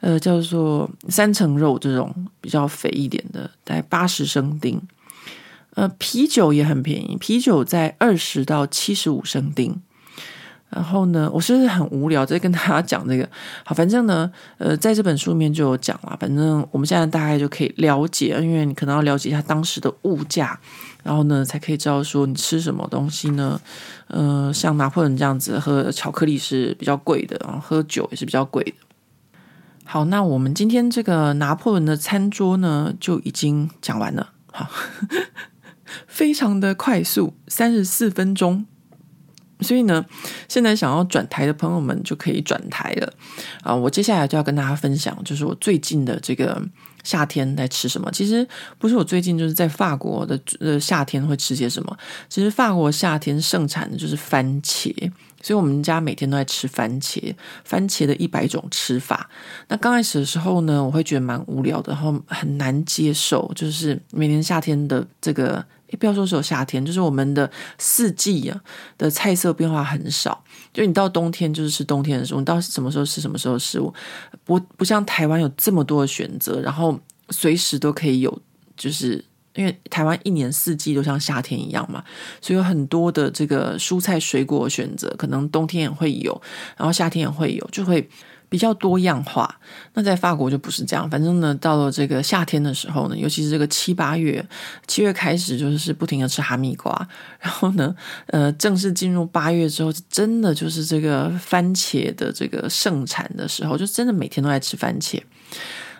[0.00, 4.80] 呃，叫做三层肉这种比较肥一点的，大概八十升丁。
[5.74, 9.80] 呃，啤酒也很便宜，啤酒在二十到七十五升丁。
[10.70, 13.26] 然后呢，我是不是很无聊在跟大家讲这个？
[13.64, 16.14] 好，反正呢，呃，在这本书里面就有讲了。
[16.20, 20.60] 反正我们现在大概就可以了解，因为你可能要了解一下当时的物价，
[21.02, 23.60] 然后呢，才可以知道说你吃什么东西呢？
[24.08, 28.74] 呃，像拿破仑这样子喝巧克力是比较贵的，然后喝酒也是比较贵的。
[29.84, 34.32] 好，那我们今天这个拿破仑的餐桌呢，就已经讲完了。
[34.52, 34.68] 好，
[36.06, 38.66] 非常的快速，三十四分钟。
[39.60, 40.06] 所以呢，
[40.46, 43.12] 现在想要转台的朋友们就可以转台了
[43.62, 43.74] 啊！
[43.74, 46.62] 我接下来就要跟大家分享，就是我最近的这个
[47.08, 48.10] 夏天在吃什么。
[48.12, 48.46] 其实
[48.78, 54.92] 不是我最近就是在法国的呃夏天会吃些什么，其实法国夏天盛产的就是番茄，
[55.40, 57.34] 所以我们家每天都在吃番茄。
[57.64, 59.30] 番茄的一百种吃法。
[59.68, 65.64] 那刚开始的时候呢，我会觉得蛮无聊的，然后很难接受，就是每年夏天的这个。
[65.98, 68.60] 不要说只有夏天，就是我们的四季啊
[68.98, 70.44] 的菜色变化很少。
[70.72, 73.92] 就你到冬天就是吃冬天的食物，你到什么时候吃什么时候的食物，
[74.44, 76.98] 不不像台湾有这么多的选择，然后
[77.30, 78.40] 随时都可以有，
[78.76, 82.04] 就是因为台湾一年四季都像夏天一样嘛，
[82.40, 86.40] 所以有很多的这个蔬菜水果选择，可能冬天也会有，
[86.76, 88.08] 然后夏天也会有，就会。
[88.48, 89.54] 比较多样化，
[89.94, 91.08] 那在法国就不是这样。
[91.10, 94.44] 反正呢，到了这个夏天的时候呢，尤其是这个七八月，
[94.86, 97.08] 七月开始就是不停的吃哈密瓜，
[97.40, 97.94] 然后呢，
[98.26, 105.20] 呃，正式进入八月之后，真的就是这个番茄的这个盛产的时候，就真的每天都在吃番茄。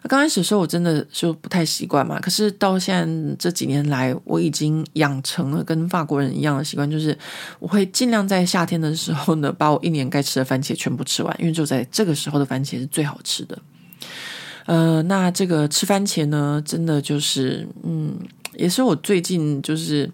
[0.04, 2.20] 刚开始的时候，我真的就不太习惯嘛。
[2.20, 7.16] 可是到现在这几年来，我已经养成了跟法国人一样的习惯，就是
[7.58, 13.58] 我会尽量在夏天的时候呢，把我一年该吃的番茄全部吃完，因为就在这个时候的番茄是最好吃的。
[14.66, 18.16] 呃，那这个吃番茄呢，真的就是，嗯，
[18.54, 20.10] 也是我最近就是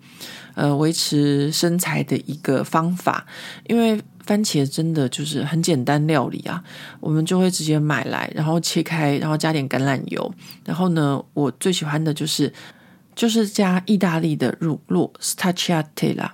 [0.55, 3.27] 呃维持身材的一个方法，
[3.67, 4.01] 因为。
[4.27, 6.63] 番茄真的就是很简单料理啊，
[7.01, 12.53] 我们就会直接买来，然后切开，然后加点橄榄油，然后呢，我最喜欢的就是
[13.15, 16.33] 就是加意大利的乳酪 s t a c i a t e l a。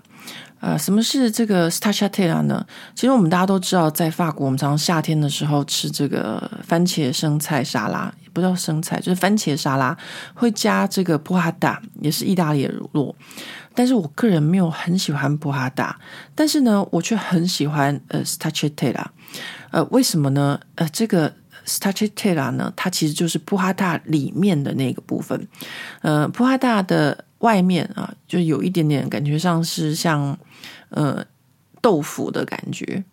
[0.61, 2.67] 呃，什么是这个 s t a c i a t e l a 呢？
[2.95, 9.97] 其实我们大家都知道，在法国，我们常常夏天的时候吃这个番茄生菜沙拉，也不叫生菜，就是番茄沙拉，
[10.35, 13.15] 会加这个布哈达，也是意大利的乳酪。
[13.75, 15.99] 但是我个人没有很喜欢布哈达，
[16.35, 19.07] 但是呢，我却很喜欢呃 stachetela，
[19.71, 20.61] 呃，为什么呢？
[20.75, 21.35] 呃，这个
[21.67, 25.47] Stracciatella 呢，它其实就是布哈达里面的那个部分，
[26.01, 30.37] 呃，布哈达的外面啊，就有一点点感觉上是像
[30.89, 31.25] 呃
[31.81, 33.05] 豆腐的感觉。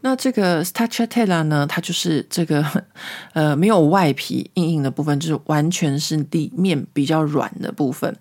[0.00, 2.64] 那这个 stracciatella 呢，它就是这个
[3.34, 8.14] 呃没有外皮硬硬的部分，就是完全是里面比较软的部分。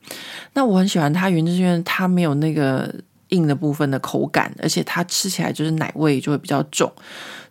[0.54, 2.94] 那我很喜欢它，原因是因为它没有那个
[3.30, 6.92] 硬的部分的口感，而且它吃起来就是奶味就会比较重，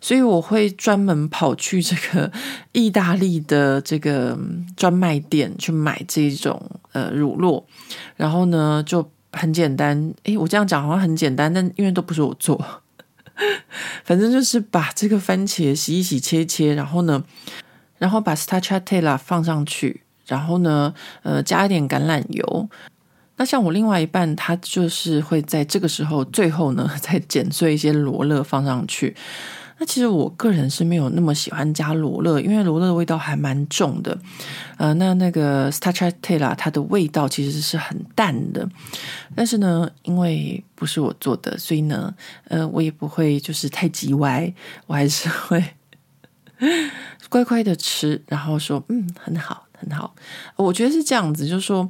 [0.01, 2.29] 所以我会专门跑去这个
[2.73, 4.37] 意大利的这个
[4.75, 6.61] 专卖店去买这种
[6.91, 7.63] 呃乳酪，
[8.17, 10.13] 然后呢就很简单。
[10.23, 12.59] 诶，我这样讲好像很简单，但因为都不是我做。
[14.03, 17.23] 反正就是把这个番茄洗一洗、切切，然后呢，
[17.97, 22.69] 然后把 stracciatella 放上去，然后呢，呃，加一点橄榄油。
[23.37, 29.15] 那像我另外一半，他就是会在这个时候最后呢， 再剪碎一些罗勒放上去。
[29.79, 34.17] 那其实我个人是没有那么喜欢加罗勒，因为罗勒的味道还蛮重的。
[34.77, 38.67] 呃，那那个 stracciatella 它的味道其实是很淡的。
[39.35, 42.11] 但是呢，因为不是我做的，所以呢，
[42.45, 44.51] 呃，我也不会就是太叽歪，
[44.87, 45.63] 我还是会
[47.29, 50.15] 乖乖的吃，然后说嗯，很好，很好。
[50.55, 51.87] 我觉得是这样子，就是说，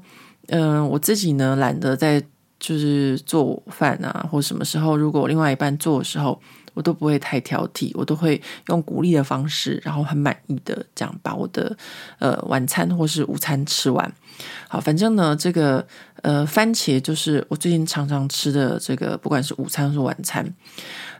[0.48, 2.22] 嗯、我自己呢懒得在
[2.60, 6.42] 就是做饭啊，或什么时候，如果我另外一半做的时候。
[6.78, 11.75] 我都不会太挑剔，我都会用鼓励的方式，然后很满意的这样把我的
[12.19, 14.13] 呃晚餐或是午餐吃完。
[14.67, 15.84] 好，反正呢，这个
[16.21, 20.53] 呃番茄就是我最近常常吃的这个，不管是午餐还是晚餐。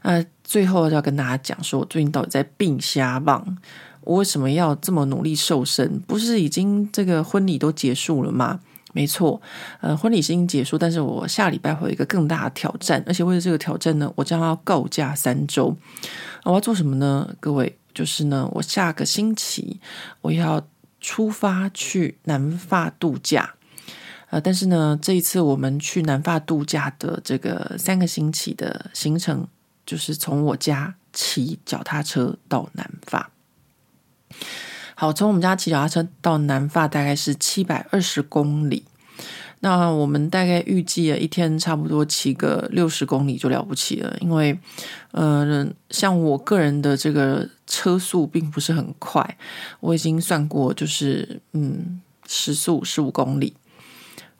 [0.04, 3.58] 呃，最后要跟大家讲说，我最近到底在病瞎棒，
[4.02, 6.00] 我为什么要这么努力瘦身？
[6.02, 8.60] 不是已经这个婚礼都结束了吗？
[8.98, 9.40] 没错，
[9.80, 15.78] 呃，婚礼是已经结束，但是我下礼拜会有一个更大的挑战，而且为了这个挑战呢，我将要告假三周。
[16.44, 17.36] 我要做什么呢？
[17.40, 19.80] 各位，就是呢，我下个星期
[20.22, 20.68] 我要
[21.00, 23.54] 出发去南法度假，
[24.32, 29.48] 呃，但是呢，这一次我们去南法度假的这个三个星期的行程，
[29.86, 33.30] 就是从我家骑脚踏车到南法。
[35.00, 38.84] 好，从我们家骑脚踏车到南发大概是七百二十公里。
[39.60, 44.58] 那我们大概预计了一天差不多骑个六十公里就了不起了，因为，
[45.12, 49.38] 呃，像我个人的这个车速并不是很快，
[49.82, 53.54] 我已经算过，就是嗯，时速十五公里。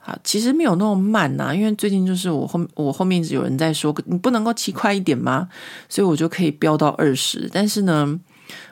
[0.00, 5.48] 啊，其实没有那么慢呐，因为最近就是我后我后面一直有人在说，你不能够骑快一点吗？
[5.88, 8.18] 所以我就可以飙到二十，但是呢。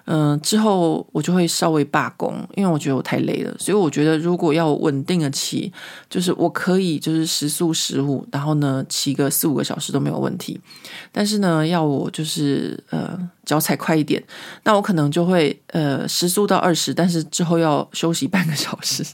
[0.05, 3.55] 嗯、之后我就会稍微罢工，因为我觉得我太累了。
[3.59, 5.73] 所以我觉得如果要稳定的骑，
[6.09, 10.61] 就是我可以就是时速十五，然后呢骑个四五个小时都没有问题。
[11.11, 14.23] 但是呢，要我就是呃脚踩快一点，
[14.65, 19.05] 那我可能就会呃时速到二十，但是之后要休息半个小时。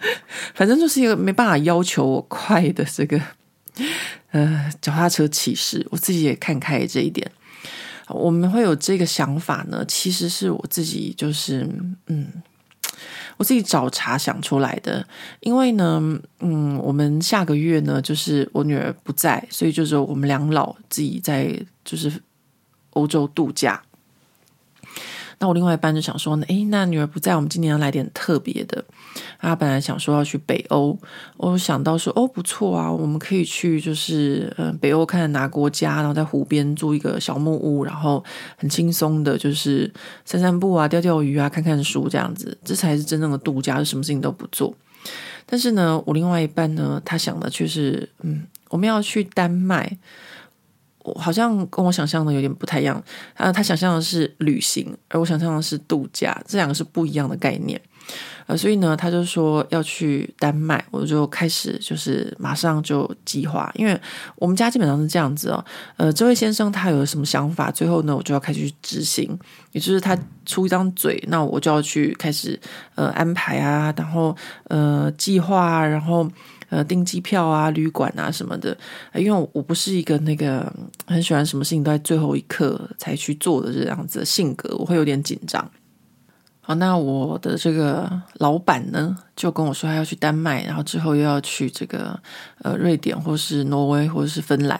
[0.54, 3.20] 反正就是一个没办法要求我快的这个
[4.30, 7.28] 呃脚踏车骑士，我自己也看开这一点。
[8.10, 11.68] 我们会有这个想法呢，其实是我自己就是
[12.06, 12.26] 嗯，
[13.36, 15.06] 我自己找茬想出来的。
[15.40, 16.00] 因为呢，
[16.40, 22.22] 嗯，我们下个月呢，就是我女儿不在，所以就是我们两老自己在就是
[22.90, 23.82] 欧洲度假。
[25.40, 28.84] 那我另外一半就想说，诶，那女儿不在，我们今年要来点特别的。
[29.40, 30.98] 他本来想说要去北欧，
[31.36, 38.24] 我想到说，哦，不错啊，我们可以去，就是呃，北欧看哪国家，然后在湖边租一个小木屋，然后
[38.56, 39.88] 很轻松的，就是
[40.24, 44.74] 散散步啊，钓钓鱼啊，看看书这样子，这才是真正的度假，什么事情都不做。
[45.46, 49.96] 但是呢，我另外一半呢，他想的却是，嗯，我们要去丹麦。
[51.16, 53.02] 好像跟我想象的有点不太一样
[53.34, 57.80] 啊，他想象的是旅行，而我想象的是度假，这两个是不一样的概念。
[58.46, 63.98] 呃，所以呢，他就说要去丹麦，我就开始就是马上就计划，因为
[64.36, 65.62] 我们家基本上是这样子哦。
[65.98, 69.38] 呃，这位先生他有什么想法，最后呢，我就要开始执行，
[69.72, 72.58] 也就是他出一张嘴，那我就要去开始
[72.94, 74.34] 呃安排啊，然后
[74.68, 76.30] 呃计划啊，然后。
[76.70, 78.76] 呃，订机票啊，旅馆啊什么的，
[79.14, 80.70] 因为我不是一个那个
[81.06, 85.70] 很喜欢什么事情都在最后一刻才去做的这样子的性格，我会有点紧张。
[86.60, 92.20] 好，那我的这个老板呢，就跟我说他要去丹麦，然后之后又要去这个
[92.60, 94.78] 呃瑞典，或是挪威，或者是芬兰。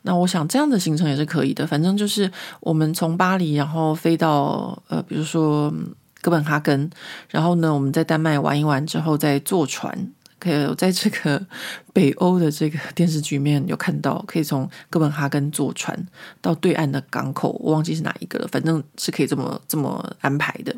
[0.00, 5.70] 那我想这样的行程也是可以的，反正就是我们从巴黎，然后飞到呃，比如说
[6.22, 6.88] 哥本哈根，
[7.28, 10.10] 然后呢，我们在丹麦玩一玩之后再坐船。
[10.38, 11.46] 可以，在这个
[11.92, 16.06] 北欧的这个电视剧面有看到，可以从哥本哈根坐船
[16.40, 20.74] 到对岸的港口，我忘记是哪一个了，反正是可以这么这么安排的。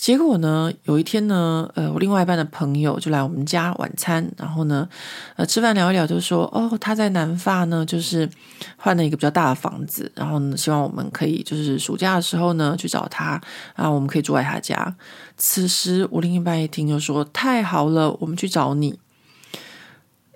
[0.00, 4.88] 结果呢，有一天呢，呃，我另外一半的朋友就来我们家晚餐，然后呢，
[5.36, 8.26] 呃，吃饭聊一聊，就说哦，他在南发呢，就是
[8.78, 13.38] 换了一个比较大的房子，然后呢，希望我们可以就是暑假的时候呢去找他，
[13.74, 14.96] 啊，我们可以住在他家。
[15.36, 18.98] 此时我另一半一听就说太好了，我们去找你。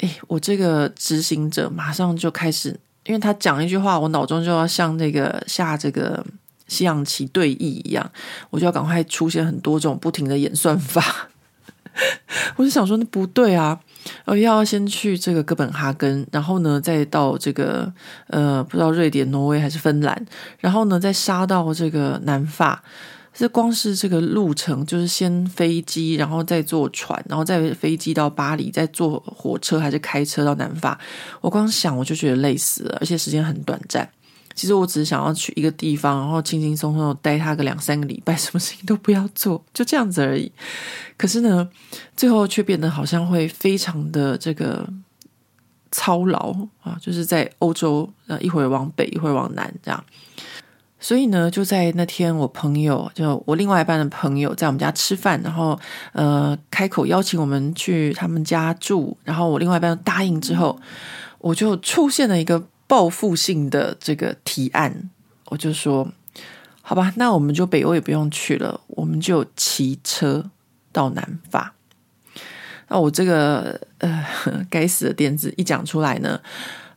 [0.00, 6.22] 诶，我这个执行者马上就开始，因为他讲一句话，我脑中就要像那个下这个。
[6.66, 8.10] 西洋棋对弈一样，
[8.50, 11.28] 我就要赶快出现很多种不停的演算法。
[12.56, 13.78] 我就想说，那不对啊！
[14.24, 17.92] 我要先去这个哥本哈根，然后呢，再到这个
[18.26, 20.26] 呃，不知道瑞典、挪威还是芬兰，
[20.58, 22.82] 然后呢，再杀到这个南法。
[23.32, 30.98] 这光是这个路程，就是先飞机，然后再坐船，然后再飞机到巴黎，再坐火车还是开车到南法。
[31.40, 34.08] 我光想我就觉得累死了，而且时间很短暂。
[34.54, 40.50] 其实我只是想要去一个地方，然后轻轻松松的待他个两三个礼拜，什么事情都不要做，就这样子而已。
[41.16, 41.68] 可是呢，
[42.16, 44.88] 最后却变得好像会非常的这个
[45.90, 50.04] 操劳啊，就是在欧洲呃一会儿往北，一会儿往南这样。
[51.00, 55.78] 所以呢，就在那天，我朋友就我另外一半的朋友在我们家吃饭，然后
[56.12, 60.80] 呃开口邀请我们去他们家住，然后我另外一半答应之后，
[61.40, 62.62] 我就出现了一个。
[62.86, 65.10] 报复性的这个提案，
[65.46, 66.08] 我就说
[66.82, 70.50] 好吧，那我们就北欧也不用去了，我们就骑车
[70.92, 71.74] 到南法。
[72.88, 74.24] 那我这个呃
[74.68, 76.38] 该死的点子一讲出来呢，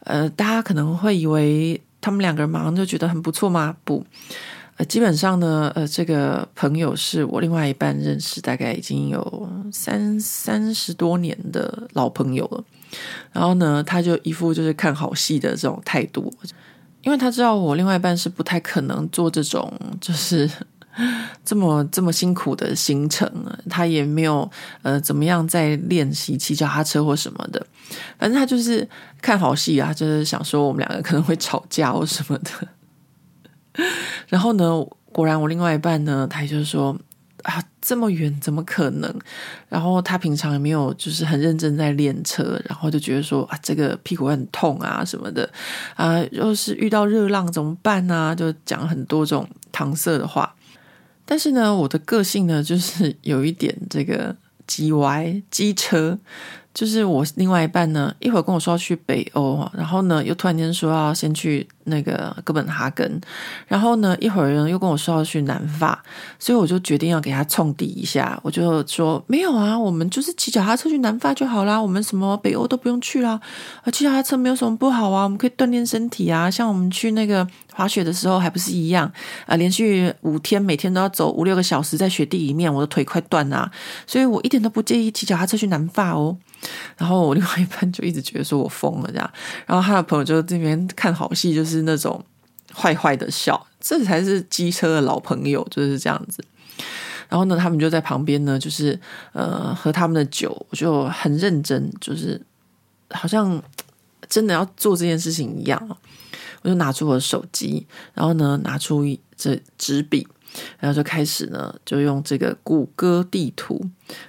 [0.01, 3.77] 呃，大家可能会以为他们两个人马上就觉得很不错吗？
[3.85, 4.05] 不，
[4.75, 12.63] 呃，基本上呢，呃，这个朋友是我另外一半认识，大概已经有三三十多年的老朋友了。
[13.31, 16.33] 然后呢，他就一副就是看好戏的这种态度，
[17.03, 19.71] 因为他知道我另外一半是不太可能做这种
[20.01, 20.49] 就是
[21.45, 23.31] 这么这么辛苦的行程，
[23.69, 24.49] 他也没有
[24.81, 27.65] 呃怎么样在练习骑脚踏车或什么的，
[28.17, 28.87] 反正他就是
[29.21, 33.83] 看好戏啊，就是想说我们两个可能会吵架或什么的。
[34.27, 36.97] 然后呢，果然我另外一半呢，他就说。
[37.47, 39.13] 啊，这么远怎么可能？
[39.69, 45.49] 然后他平常也没有就是很认真在练车，然后就觉得说啊，这个屁股很痛啊什么的
[45.95, 48.13] 啊，若是遇到热浪怎么办呢？
[48.13, 48.35] 啊？
[48.35, 50.53] 就讲很多种搪塞的话。
[51.25, 54.35] 但是呢，我的个性呢，就是有一点这个
[54.65, 56.19] 机歪机车，
[56.77, 63.19] 就是我另外一半呢，一会儿跟我说要去北欧，然后呢又突然间说要先去那个哥本哈根，
[63.65, 66.03] 然后呢一会儿又跟我说要去南法，
[66.37, 73.41] 所以我就决定要给他冲抵一下，我就说没有啊，我们就是骑脚踏车去南法就好啦，我们什么北欧都不用去啦，
[73.83, 79.11] 啊骑脚踏车没有什么不好啊，我们可以锻炼身体啊，像我们去那个滑雪的时候还不是一样
[79.47, 83.71] 啊，连续五天每天都要走五六个小时在雪地里面，我的腿快断啦，
[84.05, 86.37] 所以我一点都不介意骑脚踏车去南法哦。
[86.97, 89.31] 然后我另外一半就一直觉得说我疯了这样，
[89.65, 92.23] 然后他的朋友就这边看好戏，就是那种
[92.73, 96.43] 坏坏的笑，这才是机车的老朋友就是这样子。
[97.29, 98.99] 然后呢，他们就在旁边呢，就是
[99.33, 102.41] 呃喝他们的酒，我就很认真，就是
[103.11, 103.61] 好像
[104.29, 105.97] 真的要做这件事情一样。
[106.63, 110.27] 我就拿出我的手机，然后呢拿出一这纸笔。
[110.79, 113.79] 然后就开始呢，就用这个谷歌地图，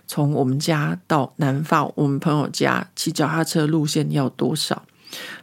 [0.06, 4.82] 从我们家到南方，我们朋友家骑脚踏车路线要多少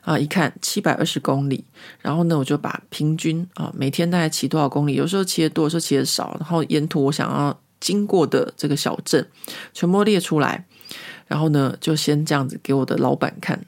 [0.01, 0.17] 啊？
[0.19, 1.65] 一看七百二十公里，
[2.01, 9.28] 然后呢，我就把平均啊每天大概骑多少公里，有时候骑得多，有时候骑得少，然后沿途我想要经过的这个小镇
[9.73, 10.65] 全部列出来，
[11.28, 13.65] 然后呢，就先这样子给我的老板看。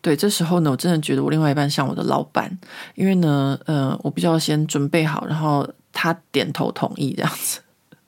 [0.00, 2.58] 对，这时候呢，我真的觉得我另外一半像我的老板，
[2.94, 5.68] 因为呢，呃，我比较先准备好，然后。
[5.92, 7.60] 他点头同意这样子，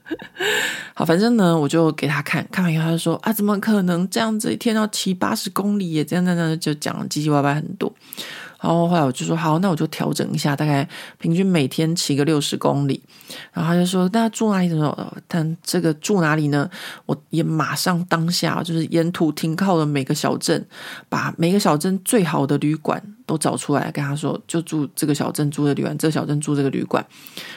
[0.95, 6.05] 好，反正呢，我就给他看看完以后，他就说啊，怎么可能这样子一天要骑八十公里耶？
[6.05, 7.93] 这样这样就讲了唧唧歪歪很多。
[8.61, 10.86] 然后后来我就说好，那我就调整一下，大概
[11.18, 13.02] 平均每天骑个六十公里。
[13.52, 14.96] 然后他就说，那住哪里的时候，
[15.26, 16.68] 但这个住哪里呢？
[17.06, 20.66] 我也马上当下就是沿途停靠的每个小镇，
[21.08, 27.04] 把每个小镇最好的旅馆都找出来，跟他说就住这个小镇住的旅馆，这个小镇住这个旅馆，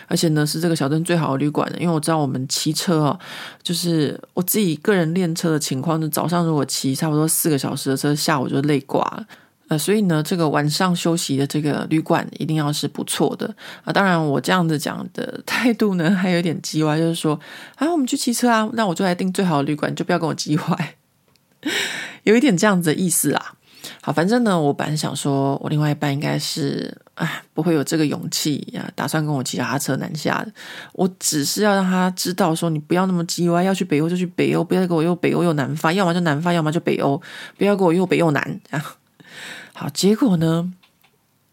[0.08, 3.20] 而且呢是这个小镇最好的旅馆，因为我知道我们骑车哦，
[3.62, 9.26] 就是我自己个人练车的情况，就早上如果骑差不多四个小时的车，下午就累挂了。
[9.70, 13.94] 呃，所以呢，这个晚上休息的这个旅馆一定要是不错的啊。
[13.94, 17.40] 当然，我这样子讲的态度呢，还有点叽歪，就是说，
[17.76, 20.96] 啊，我们去骑车啊，那我就来订最好的旅馆，就不要跟我叽歪，
[22.24, 23.54] 有一点这样子的意思啊。
[24.02, 30.52] 好，反正呢，我本来想说，我另外一半应该是，啊，不会有这个勇气呀，打算跟我骑脚踏车南下的。
[30.94, 37.22] 我只是要让他知道，说你不要那么叽歪，要去北欧就去北欧，不要给我又北欧又南法，要么就南法，要么就北欧，
[37.58, 38.96] 不要给我又北又南啊。
[39.84, 40.72] 好，结果呢？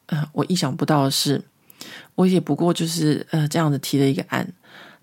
[0.06, 1.42] 呃，我意想不到的是，
[2.14, 4.52] 我也不过就是呃这样子提了一个案，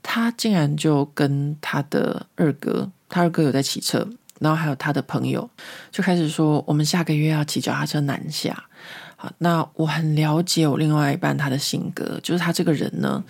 [0.01, 4.07] 他竟然就跟他的二哥，他二哥有在骑车，
[4.39, 5.49] 然后还有他的朋友，
[5.91, 8.63] 就开始说我们下个月要骑脚踏车南下。
[9.17, 13.21] 好，那我很了解我另外一半他的性格，就是他这个人呢，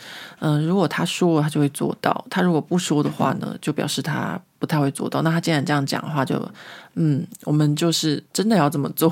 [0.42, 5.24] 嗯、如果他说，他就会做到；他如果不说的话呢，就表示他不太会做到。
[5.24, 6.48] 那他既然这样讲的话，就
[6.94, 9.12] 嗯，我们就是真的要这么做。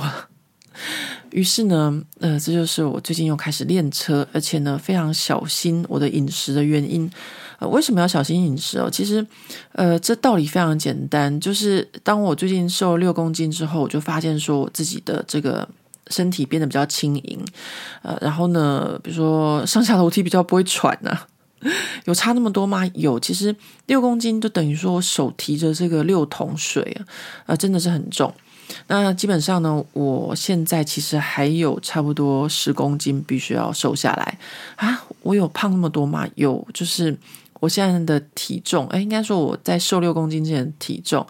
[1.31, 7.09] 于是呢，呃，这就是我最近又开始练车，而且呢，非常小心我的饮食的原因。
[7.57, 8.89] 呃，为什么要小心饮食哦？
[8.91, 9.25] 其实，
[9.71, 15.65] 呃，这道理非常简单，就是当我最近瘦了六公斤之后，我就发现说我自己的这个
[16.07, 17.39] 身体变得比较轻盈，
[18.01, 21.27] 呃，然后呢，比如说上下楼梯比较不会喘呢，啊，
[22.03, 22.85] 有差那么多吗？
[22.93, 23.55] 有，其实
[23.85, 27.07] 六公斤就等于说我手提着这个六桶水啊，
[27.45, 28.33] 呃，真的是很重。
[28.87, 34.37] 那基本上呢，我现在其实还有差不多十公斤必须要瘦下来
[34.75, 35.03] 啊！
[35.21, 36.27] 我有胖那么多吗？
[36.35, 37.17] 有，就是
[37.59, 41.25] 我现在的体重，哎，应该说我在瘦六公斤之前体重，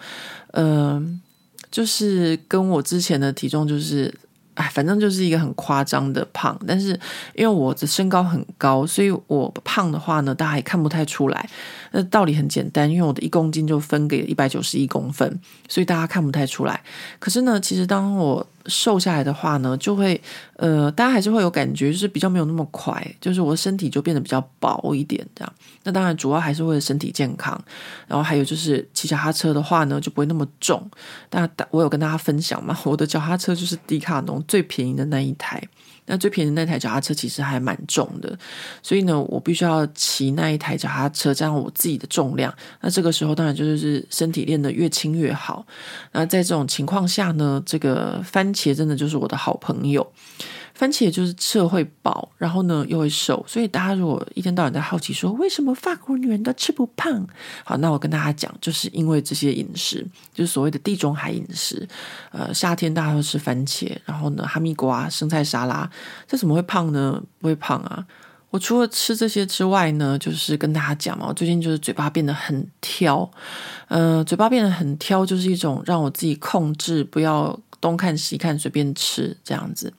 [0.54, 1.22] 嗯、
[1.70, 4.14] 就是跟我之前的体重就是。
[4.56, 7.00] 哎，反正就是一个很夸张的胖，但是
[7.36, 11.50] 因为我的身高很高，所以我胖的话呢，大家也看不太出来。
[11.92, 15.40] 那道理很简单，因为我的一公斤就分给一百九十一公分，
[15.70, 16.82] 所以大家看不太出来。
[17.20, 20.20] 可是呢，其实当我瘦下来的话呢，就会
[20.56, 25.54] 呃，大家还是会有感觉，就是比较没有那么快，就是我的身体就变得比较薄一点，这样。
[25.84, 27.60] 那当然主要还是为了身体健康，
[28.08, 30.90] 然后还有就是骑脚踏车的话呢，就不会那么重。
[31.30, 35.62] 但我有跟大家分享嘛，我的脚踏车就是迪卡侬最便宜的那一台。
[36.06, 38.38] 那最便宜那台脚踏车其实还蛮重的，
[38.84, 42.54] 所以呢，我必须要骑那一台脚踏车，这样我自己的重量。
[42.82, 45.66] 那这个时候当然就是身体练得越轻越好。
[46.12, 50.06] 那在这种情况下呢，这个番茄真的就是我的好朋友。
[50.76, 57.26] 番茄就是吃了会饱，然后呢又会瘦，所以大家如果一天到晚在好奇说为什么法国女人都吃不胖，
[57.64, 61.88] 好，那我跟大家讲，就是因为这些饮食，就是所谓的地中海饮食。
[62.32, 65.90] 呃，夏天大家都吃番茄，然后呢哈密瓜、生菜沙拉，
[66.28, 67.24] 这怎么会胖呢？
[67.40, 68.06] 不会胖啊。
[68.50, 73.30] 我除了吃这些之外呢，就是跟大家讲嘛，我最近就是嘴巴变得很挑，
[73.88, 79.94] 呃，嘴巴变得很挑，就是一种让我自己控制，不要东看西看，随便吃这样子。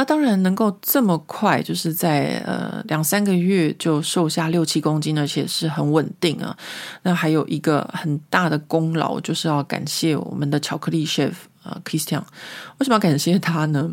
[0.00, 6.56] 那当然能够这么快，就是在呃两三个月就瘦下六七公斤，而且是很稳定啊。
[7.02, 12.22] 那还有一个很大的功劳，就是要感谢我们的巧克力 chef 啊，Christian。
[12.78, 13.92] 为什么要感谢他呢？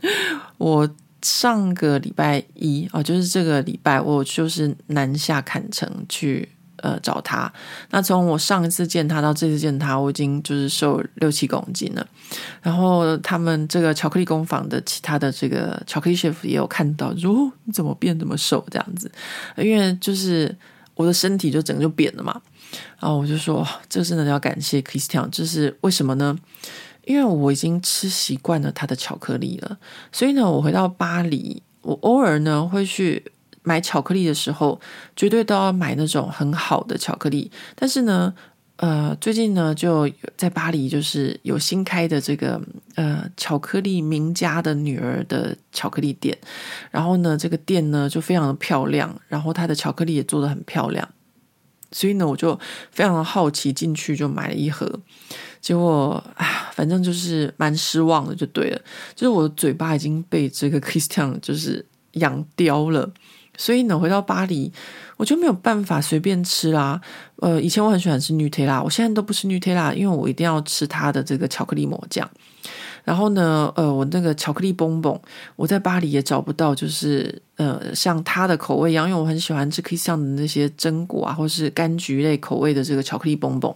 [0.56, 0.88] 我
[1.20, 6.48] 上个礼拜一啊，就是这个礼拜，我就是南下坎城去。
[6.82, 7.52] 呃，找他。
[7.90, 12.06] 那从我上一次见他到这次见他，我已经就是瘦六七公斤了。
[12.62, 19.10] 然后他们这个巧克力工坊的其他的这个巧克力 chef 也有看到，说，你怎么变这么瘦这样子？
[19.56, 20.54] 因为就是
[20.94, 22.40] 我的身体就整个就扁了嘛。
[23.00, 26.36] 然后我就说，这真的要感谢 Christian，就是为什么呢？
[27.04, 29.78] 因为我已经吃习惯了他的巧克力了，
[30.12, 33.32] 所以呢，我回到巴黎，我偶尔呢会去。
[33.68, 34.80] 买巧克力的时候，
[35.14, 37.50] 绝对都要买那种很好的巧克力。
[37.74, 38.32] 但是呢，
[38.76, 42.58] 呃，最近呢，就在巴黎，就是有新开的这个
[42.94, 46.36] 呃巧克力名家的女儿的巧克力店。
[46.90, 51.06] 然后呢，这个店呢就非常的漂亮，然后它的巧克力也做得很漂亮。
[51.90, 52.58] 所以呢，我就
[52.90, 54.88] 非常的好奇进去，就买了一盒。
[55.60, 58.80] 结果啊，反正就是蛮失望的，就对了。
[59.16, 63.10] 就是我的嘴巴已经被这个 Christian 就是养刁了。
[63.58, 64.72] 所以呢，回到巴黎，
[65.16, 66.98] 我就没有办法随便吃啦。
[67.40, 72.30] 呃，以前我很喜欢吃 Nutella，我现在都不吃 Nutella，因为我一定要吃它的这个巧克力抹酱。
[73.04, 75.18] 然后呢，呃，我那个巧克力蹦蹦，
[75.56, 83.74] 我在巴黎也找不到，就是呃像它的口味一样，因为我很喜欢吃可以像的那些榛果啊，或是柑橘类口味的这个巧克力蹦蹦，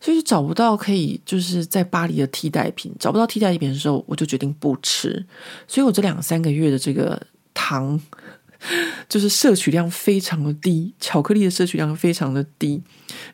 [0.00, 2.94] 所以就找不到可以就是在巴黎的替代品。
[3.00, 5.26] 找不到替代品的时候，我就决定不吃。
[5.66, 7.20] 所以我这两三个月的这个
[7.52, 7.98] 糖。
[9.08, 12.82] 就是摄取量非常的低，巧克力的摄取量非常的低，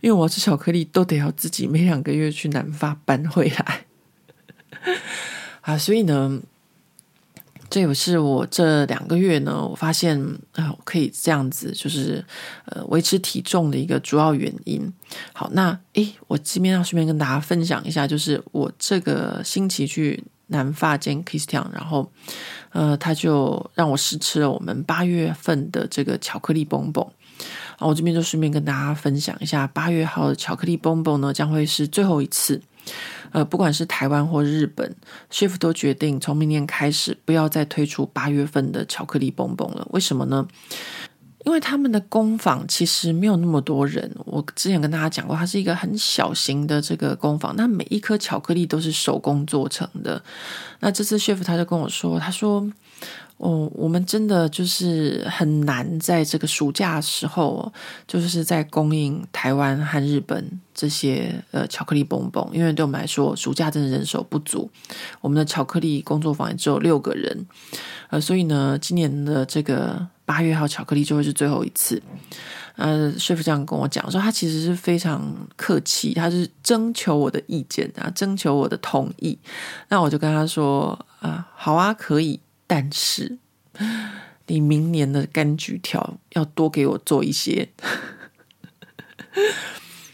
[0.01, 3.87] 因为我要吃巧克力都得要自己每两个月去南法搬回来
[5.63, 6.41] 啊，所以呢，
[7.71, 10.21] 这也是我这两个月呢，我发现
[10.55, 12.25] 啊，我可以这样子，就是
[12.67, 14.93] 呃维持体重的一个主要原因。
[15.33, 20.23] 好，那诶，我这边要顺便跟大家分享一下，就是我这个星期去
[20.53, 22.09] 南法见 Christian，然后。
[22.75, 27.07] 呃，他就让我试吃了我们八月份的这个巧克力蹦蹦，
[27.77, 32.63] 啊，我这边就顺便跟大家分享一下，八月号的巧克力蹦蹦呢，将会是最后一次。
[33.33, 34.97] 呃，不管是台湾或日本
[35.31, 39.87] ，chef 都决定从明年开始不要再推出八月份的巧克力蹦蹦了。
[39.91, 40.49] 为什么呢？
[41.45, 50.23] 因为他们的工坊其实没有那么多人，我之前跟大家讲过，它是一个很小型的这个工坊，那每一颗巧克力都是手工做成的。
[50.81, 52.71] 那这次 chef 他就跟我说，他说。
[53.39, 57.73] 哦，我们真的就是很难在这个暑假的时候，
[58.07, 64.71] 就是在供应台湾和日本这些呃巧克力蹦蹦，因为对我们来说，暑假真的人手不足，
[65.21, 67.45] 我们的巧克力工作坊也只有六个人，
[68.11, 72.03] 呃，所以呢，今年的这个八月号巧克力就会是最后一次。
[72.77, 75.21] 呃，chef 这样跟我讲说，他其实是非常
[75.57, 79.39] 客气，他是征求我的意见啊，征求我的同意。
[79.91, 82.41] 那我就跟他说啊，好啊，可以。
[82.67, 83.37] 但是，
[84.47, 87.69] 你明年的柑橘条要多给我做一些，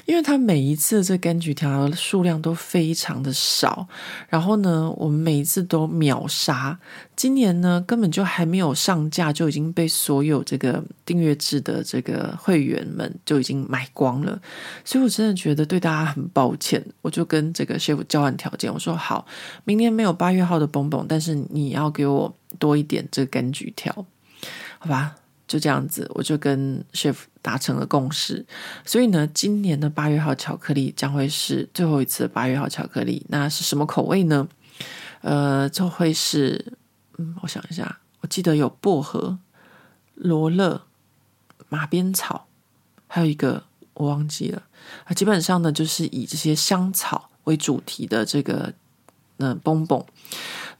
[0.09, 3.87] 因为他每一次这柑橘条数量都非常的少，
[4.31, 6.79] 然后呢，我们每一次都秒杀。
[7.15, 14.41] 今年呢，根本就还没有上架，就已经被所有这个订阅制的这个会员们就已经买光了。
[14.83, 19.27] 所以我真的觉得对大家很抱歉，我就跟这个 chef 交换条件，我说好，
[19.65, 22.35] 明年没有八月号的蹦蹦，但是你要给我。
[22.59, 23.95] 多一点这个柑橘条，
[24.79, 25.15] 好吧，
[25.47, 27.15] 就这样子，我就跟 chef
[27.49, 28.45] 达成了共识。
[28.85, 33.25] 所以呢，今年的八月号巧克力将会是最后一次八月号巧克力。
[33.31, 34.47] 那是什么口味呢？
[35.23, 36.75] 呃，就会是，
[37.17, 39.39] 嗯，我想一下，我记得有薄荷、
[40.13, 40.83] 罗勒、
[41.71, 42.47] 马鞭草，
[43.07, 44.65] 还有一个我忘记了。
[45.05, 48.75] 啊，基本上呢，就是以这些香草为主题的这个，
[49.39, 50.05] 嗯、呃，蹦蹦。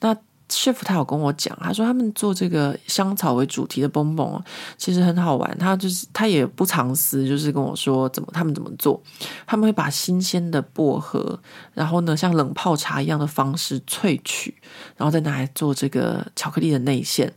[0.01, 0.15] 那
[0.49, 4.43] chef 他有跟我讲，他说他们做这个香草为主题的蹦蹦，
[4.77, 5.59] 其实很好玩。
[5.59, 9.01] 他就是他也不藏私，就是跟我说怎么他们怎么做。
[9.47, 11.39] 他们会把新鲜的薄荷，
[11.75, 14.55] 然后呢像冷泡茶一样的方式萃取，
[14.97, 17.33] 然后再拿来做这个巧克力的内馅。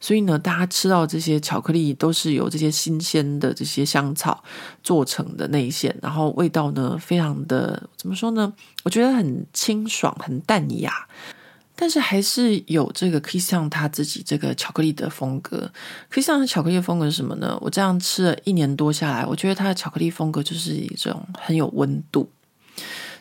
[0.00, 4.42] 所以呢，大家吃到这些巧克力都是由这些新鲜的这些香草
[4.82, 8.50] 做成的内馅，然后味道呢非常的怎么说呢？
[8.84, 11.06] 我觉得很清爽，很淡雅。
[11.76, 15.70] 但是还是有这个 Christian 他自己这个巧克力的风格。
[16.10, 17.56] kiss on 的巧克力风格是什么呢？
[17.60, 22.28] 我这样吃了一年多下来，我觉得他的巧克力风格就是一种很有温度。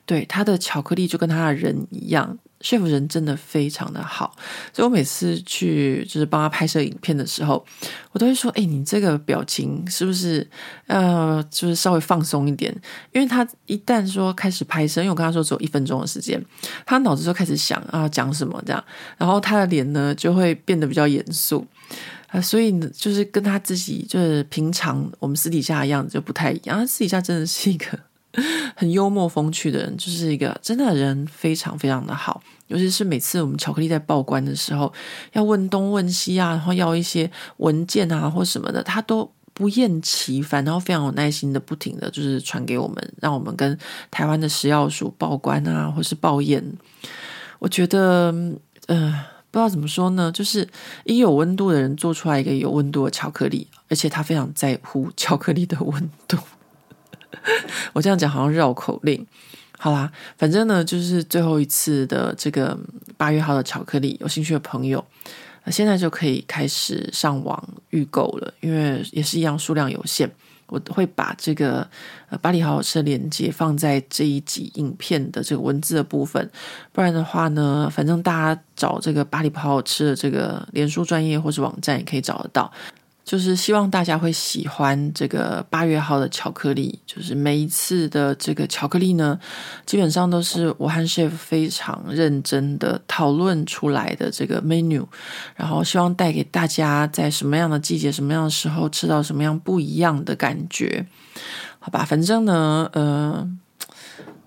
[0.06, 2.38] 对，他的巧克力就跟他的人一样。
[2.66, 4.36] Chef 人真的非常的好，
[4.74, 7.64] 所以我每次去就是帮他拍摄影片的时候，
[8.12, 10.46] 我都会说：“哎，你这个表情是不是
[10.88, 12.76] 呃，就是稍微放松一点？”
[13.14, 16.44] 因为他一旦说开始拍摄，因为我跟他说只有一分钟的时间，
[16.88, 18.84] 他脑子就开始想啊讲什么这样，
[19.20, 21.64] 然后他的脸呢就会变得比较严肃
[22.30, 28.00] 啊，所以呢，就是跟他自己就是平常我们私底下的样子就不太一样，他私底下真的是一个
[28.76, 32.42] 很幽默风趣的人，就是一个真的人非常非常的好。
[32.68, 34.92] 尤其是每次我们巧克力在报关的时候，
[35.34, 43.78] 要问东问西啊，然后要一些文件啊或什么的，他都不厌其烦，然后非常有耐心的不停的就是传给我们，让我们跟
[44.10, 46.64] 台湾的食药署报关啊，或是报验。
[47.60, 48.34] 我觉得，
[48.88, 50.68] 呃，不知道怎么说呢，就是
[51.06, 56.38] 一有温度的人做出来一个有温度的巧克力，而且他非常在乎巧克力的温度。
[57.94, 59.26] 我这样讲好像绕口令。
[59.78, 62.78] 好啦，反正呢，就是最后一次的这个
[63.18, 65.04] 八月号的巧克力，有兴趣的朋友，
[65.68, 70.32] 现在就可以开始上网预购了，因为也是一样，数量有限。
[70.68, 71.88] 我会把这个
[72.28, 76.50] 呃巴黎好好吃的链接放在这一集影片的这个文字的部分，
[76.92, 82.72] 不然的话呢，反正大家找这个巴黎好好吃的这个脸书专业或是网站也可以找得到。
[83.26, 86.98] 就是希望大家会喜欢这个八月号的巧克力。
[87.08, 89.38] 就是每一次的这个巧克力呢，
[89.86, 95.04] 基本上都是我和 chef 非常认真的讨论出来的这个 menu，
[95.56, 101.06] 然后希望带给大家在什么样的季节、什么样的时候吃到什么样不一样的感觉。
[101.80, 103.58] 好吧，反正呢，呃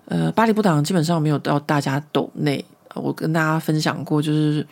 [0.06, 2.64] 呃，巴黎不挡基本上没有到大家抖内。
[2.94, 4.66] 我跟大家分享过，就是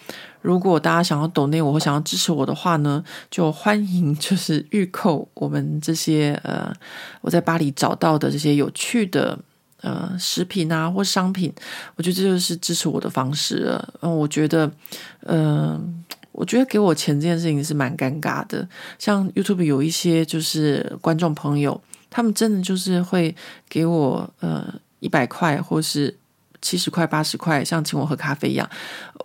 [0.46, 6.72] 如果大家想要抖内我或想要支持我的话呢，就欢迎 就是预购我们这些呃
[7.20, 9.36] 我在巴黎找到的这些有趣的
[9.80, 11.52] 呃食品啊或商品，
[11.96, 13.94] 我觉得这就是支持我的方式了。
[14.02, 14.70] 嗯，我觉得，
[15.22, 18.68] 嗯、我觉得给我钱这件事情是蛮尴尬的。
[19.00, 23.34] 像 YouTube 有一些就是观众朋友，他们真的就是会
[23.68, 26.16] 给我呃一百块或是。
[26.62, 28.68] 七十块、八十块，像请我喝咖啡一样，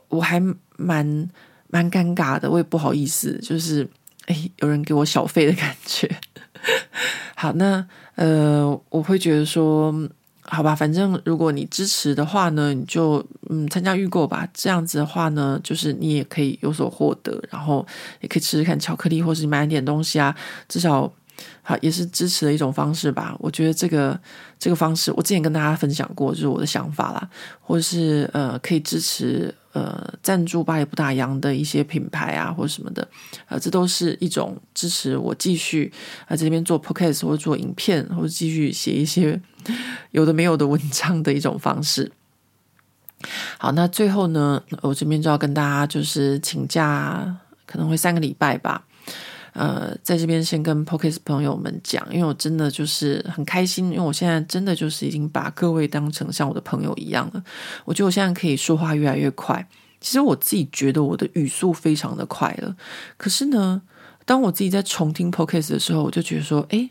[0.09, 0.39] 我还
[0.81, 1.29] 蛮
[1.67, 3.87] 蛮尴尬的，我也不好意思，就是
[4.25, 6.09] 哎，有人给我小费的感觉。
[7.35, 9.93] 好，那呃，我会觉得说，
[10.41, 14.47] 好吧，反正如果你支持的话呢，你就嗯参加预购吧。
[14.53, 17.85] 这样子的话呢，就是你也可以有所获得，然后
[18.19, 20.35] 也可以吃吃看巧克力，或是买点东西啊，
[20.67, 21.11] 至少。
[21.63, 23.35] 好，也是支持的一种方式吧。
[23.39, 24.19] 我觉得这个
[24.59, 27.29] 这个方式，我之前跟大家分享过，就是我的想法啦，
[27.59, 33.07] 或者是呃，可以支持呃赞助巴黎不打烊的一些品牌啊，或什么的，
[33.47, 35.91] 呃，这都是一种支持我继续
[36.21, 39.39] 啊、呃、在这边做 podcast 或者做影片，或者继续写一些
[40.11, 42.11] 有的没有的文章的一种方式。
[43.57, 48.83] 好，那最后呢，我这边就要跟大家就是请假，可能会三个礼拜吧。
[49.53, 57.43] 呃，在这边先跟 Podcast 朋友们讲，因为我真的就是很开心，因为我现在真的就是已经把各位当成像我的朋友一样了。
[57.85, 59.67] 我觉得我现在可以说话越来越快，
[59.99, 62.75] 其实我自己觉得我的语速非常的快了。
[63.17, 63.81] 可是呢，
[64.25, 66.89] 当我自己在重听 Podcast 的时候，我就觉得说，诶。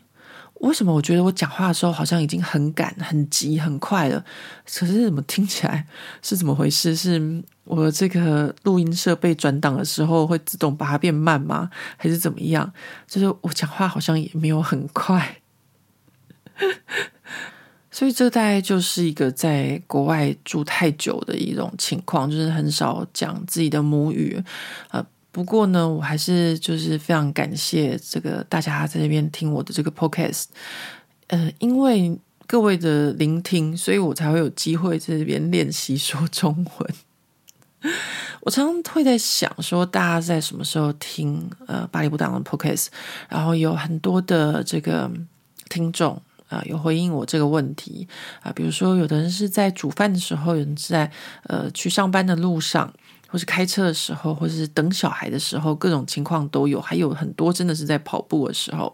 [0.61, 4.23] 为什么我觉得我讲话的时候好像已经很赶、很急、很快了？
[4.65, 5.85] 可是怎么听起来
[6.21, 6.95] 是怎么回事？
[6.95, 11.69] 是我这个录音设备转档的时候会自动把它变慢吗？
[11.97, 12.71] 还是怎么样？
[13.07, 15.41] 就是我讲话好像也没有很快，
[17.89, 24.43] 所以这大概就是一个在国外住太久的一种情况，就是很少讲自己的母语，
[24.91, 25.03] 呃。
[25.31, 30.45] 不过呢，我还是就是非常感谢这个大家在这边听我的这个 podcast，
[31.27, 36.93] 呃，因为各位的聆听，所以我才会有机会在这边练习说中文。
[38.41, 42.87] 我常常会在想说，大家在什么时候听呃巴黎不挡的 podcast？
[43.29, 45.09] 然后有很多的这个
[45.69, 48.05] 听众啊、有回应我这个问题
[48.41, 51.09] 啊、比如说有的人是在煮饭的时候，有人是在
[51.43, 52.93] 呃去上班的路上。
[53.31, 56.81] 或是开车的时候，或是等小孩的时候，各种情况都有。
[56.81, 58.93] 还有很多真的是在跑步的时候，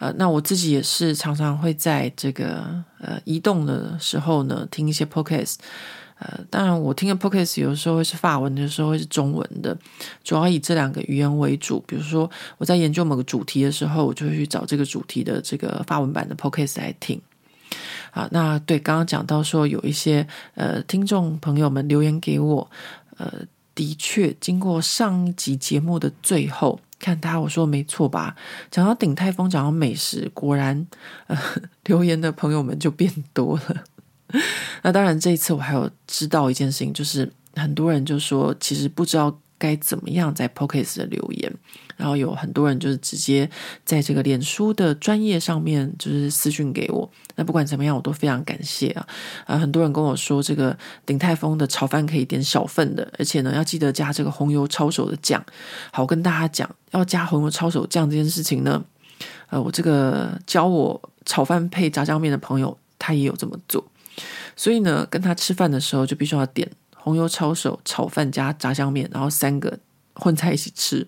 [0.00, 5.54] 呃，那我自己也是常常会在这个呃移动的时候呢听一些 podcast。
[6.18, 9.76] 呃，当然我听的 podcast 有的时候会是法文，有时候会是中文的，
[10.24, 11.78] 主要以这两个语言为主。
[11.86, 12.28] 比如说
[12.58, 17.20] 我在研究某个主题的时候，我就会去找这个主题的这个法文版的 podcast 来听。
[18.10, 22.70] 啊，那对刚刚讲到说有一些呃听众朋友们留言给我。
[23.16, 23.32] 呃，
[23.74, 28.36] 的确，经过上一集节目的最后，看他我说没错吧？
[28.70, 30.86] 讲到鼎泰丰，讲到美食，果然，
[31.26, 31.38] 呃，
[31.84, 33.84] 留言的朋友们就变多了。
[34.82, 39.38] 那当然，这一次我还有知道一件事情，就是很多人就说，其实不知道。
[39.58, 41.50] 该怎么样在 p o c k e t 的留言？
[41.96, 43.50] 然后有很多人就是直接
[43.86, 47.10] 在这个脸书的专业上面就是私讯给我。
[47.36, 49.06] 那不管怎么样，我都非常感谢啊！
[49.46, 55.44] 啊，很多人跟我说，这个鼎泰丰的炒饭可以点小份的，而且呢，要记得加这个红油抄手的酱。
[55.92, 58.82] 好，跟大家讲，要加红油抄手酱这件事情呢，
[59.50, 63.84] 呃，我这个教我炒饭配炸酱面的朋友，他也有这么做。
[64.56, 66.70] 所以呢，跟他吃饭的时候就必须要点。
[66.94, 69.78] 红油抄手炒饭加炸酱面，然后三个
[70.14, 71.06] 混在一起吃。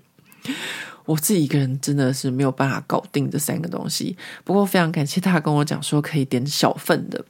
[1.08, 4.14] 我自己一个人真的是没有办法搞定这三个东西。
[4.44, 7.24] 不过非常感谢他跟我讲说可以点小份的，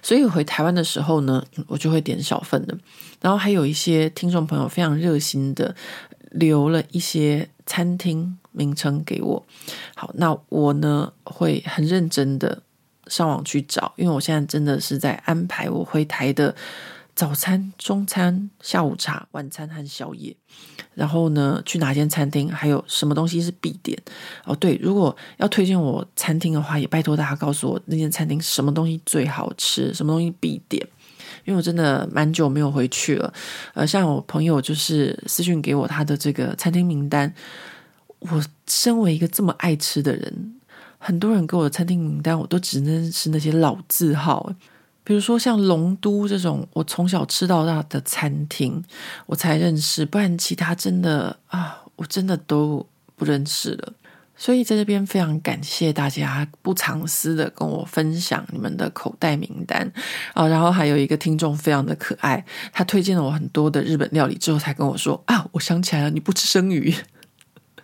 [0.00, 2.74] 所以回台湾的时候呢，我就会点小份的。
[3.20, 5.76] 然后还有一些听众朋友非常热心的
[6.30, 9.46] 留了一些餐厅名称给我。
[9.94, 12.62] 好，那我呢会很认真的
[13.08, 16.56] 上网去找，因为我现在真的是在安排我回台的。
[17.14, 20.36] 早餐、中餐、下午茶、晚餐和宵夜，
[20.96, 23.96] 然后呢，去哪间餐厅，还有什么东西是必点？
[24.44, 30.82] 哦，对，如果要推荐我餐厅的话，也拜托大家告诉我那间餐厅什么东西最好吃，什么东西必点，
[31.44, 33.30] 因为我真的蛮久没有回去了。
[33.74, 37.30] 呃，像我朋友就是私讯给我他的这个餐厅名单，
[38.20, 40.54] 我身为一个这么爱吃的人，
[40.96, 44.50] 很多人给我的餐厅名单，我都只能是那些老字号。
[45.06, 48.82] 比如说像龙都这种我从小吃到大的餐厅，
[49.26, 52.84] 我才认识，不然其他真的啊，我真的都
[53.14, 53.92] 不认识了。
[54.36, 59.88] 所以在这边非常感谢大家不藏私的跟我分享你们的口袋名单
[60.34, 66.92] 啊，然后还有一个听众非常的可爱，他推荐了我很多的日本料理之后，才跟我说啊，我想起来了，你不吃生鱼。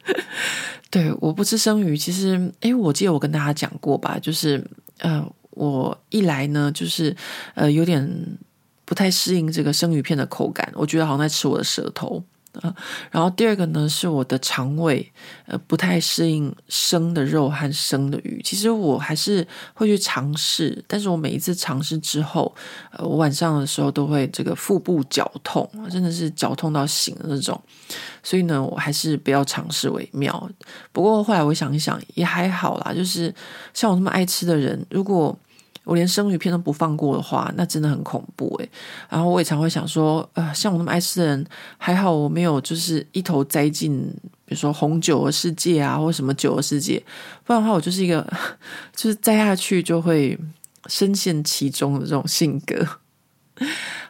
[0.90, 4.66] 对，我不吃生鱼，其实诶，我记得我跟大家讲过吧，就是
[4.98, 5.24] 呃。
[5.52, 7.16] 我一来呢，就是
[7.54, 8.38] 呃有点
[8.84, 12.22] 不太适应这个生鱼片的口感，我觉得好像在吃我的舌头。
[12.60, 12.74] 啊。
[13.10, 15.12] 然后第二个呢，是我的肠胃
[15.46, 18.40] 呃不太适应生的肉和生的鱼。
[18.44, 22.54] 其实我还是会去尝试，但是我每一次尝试之后，
[22.90, 27.60] 呃，我晚上的时候都会这个腹部绞痛，真的是绞痛到醒的那种。
[28.22, 30.50] 所以呢，我还是不要尝试为妙。
[30.92, 32.92] 不过后来我想一想，也还好啦。
[32.94, 33.34] 就是
[33.74, 35.36] 像我那么爱吃的人，如果
[35.84, 38.70] 我连生鱼片都不放过的话，那真的很恐怖诶。
[39.08, 41.46] 然后我也常会想说，呃，像我那么爱吃的人，
[41.78, 44.00] 还好我没有就是一头栽进，
[44.44, 47.02] 比如说红酒的世界啊，或什么酒的世界。
[47.44, 48.24] 不然的话，我就是一个
[48.94, 50.38] 就是栽下去就会
[50.86, 52.86] 深陷其中的这种性格。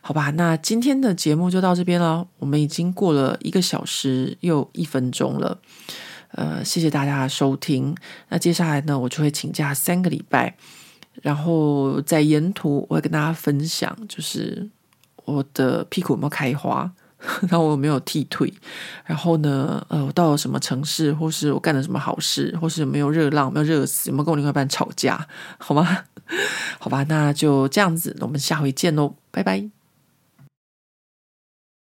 [0.00, 2.26] 好吧，那今天的节目就到这边了。
[2.38, 5.58] 我们已经过了一个小时又一分钟了，
[6.30, 7.94] 呃，谢谢大家的收听。
[8.28, 10.56] 那接下来呢，我就会请假三个礼拜，
[11.20, 14.68] 然后在沿途我会跟大家分享，就是
[15.24, 16.90] 我的屁股有没有开花，
[17.48, 18.52] 然后我有没有剃腿，
[19.04, 25.26] 然后呢，呃，我到了什么城市，或是我干了什么好事，或是有没有热浪，没有热死，有没有跟我另外一半吵架，
[25.58, 26.04] 好吗？
[26.80, 29.81] 好吧，那就这样子，我们下回见喽，拜拜。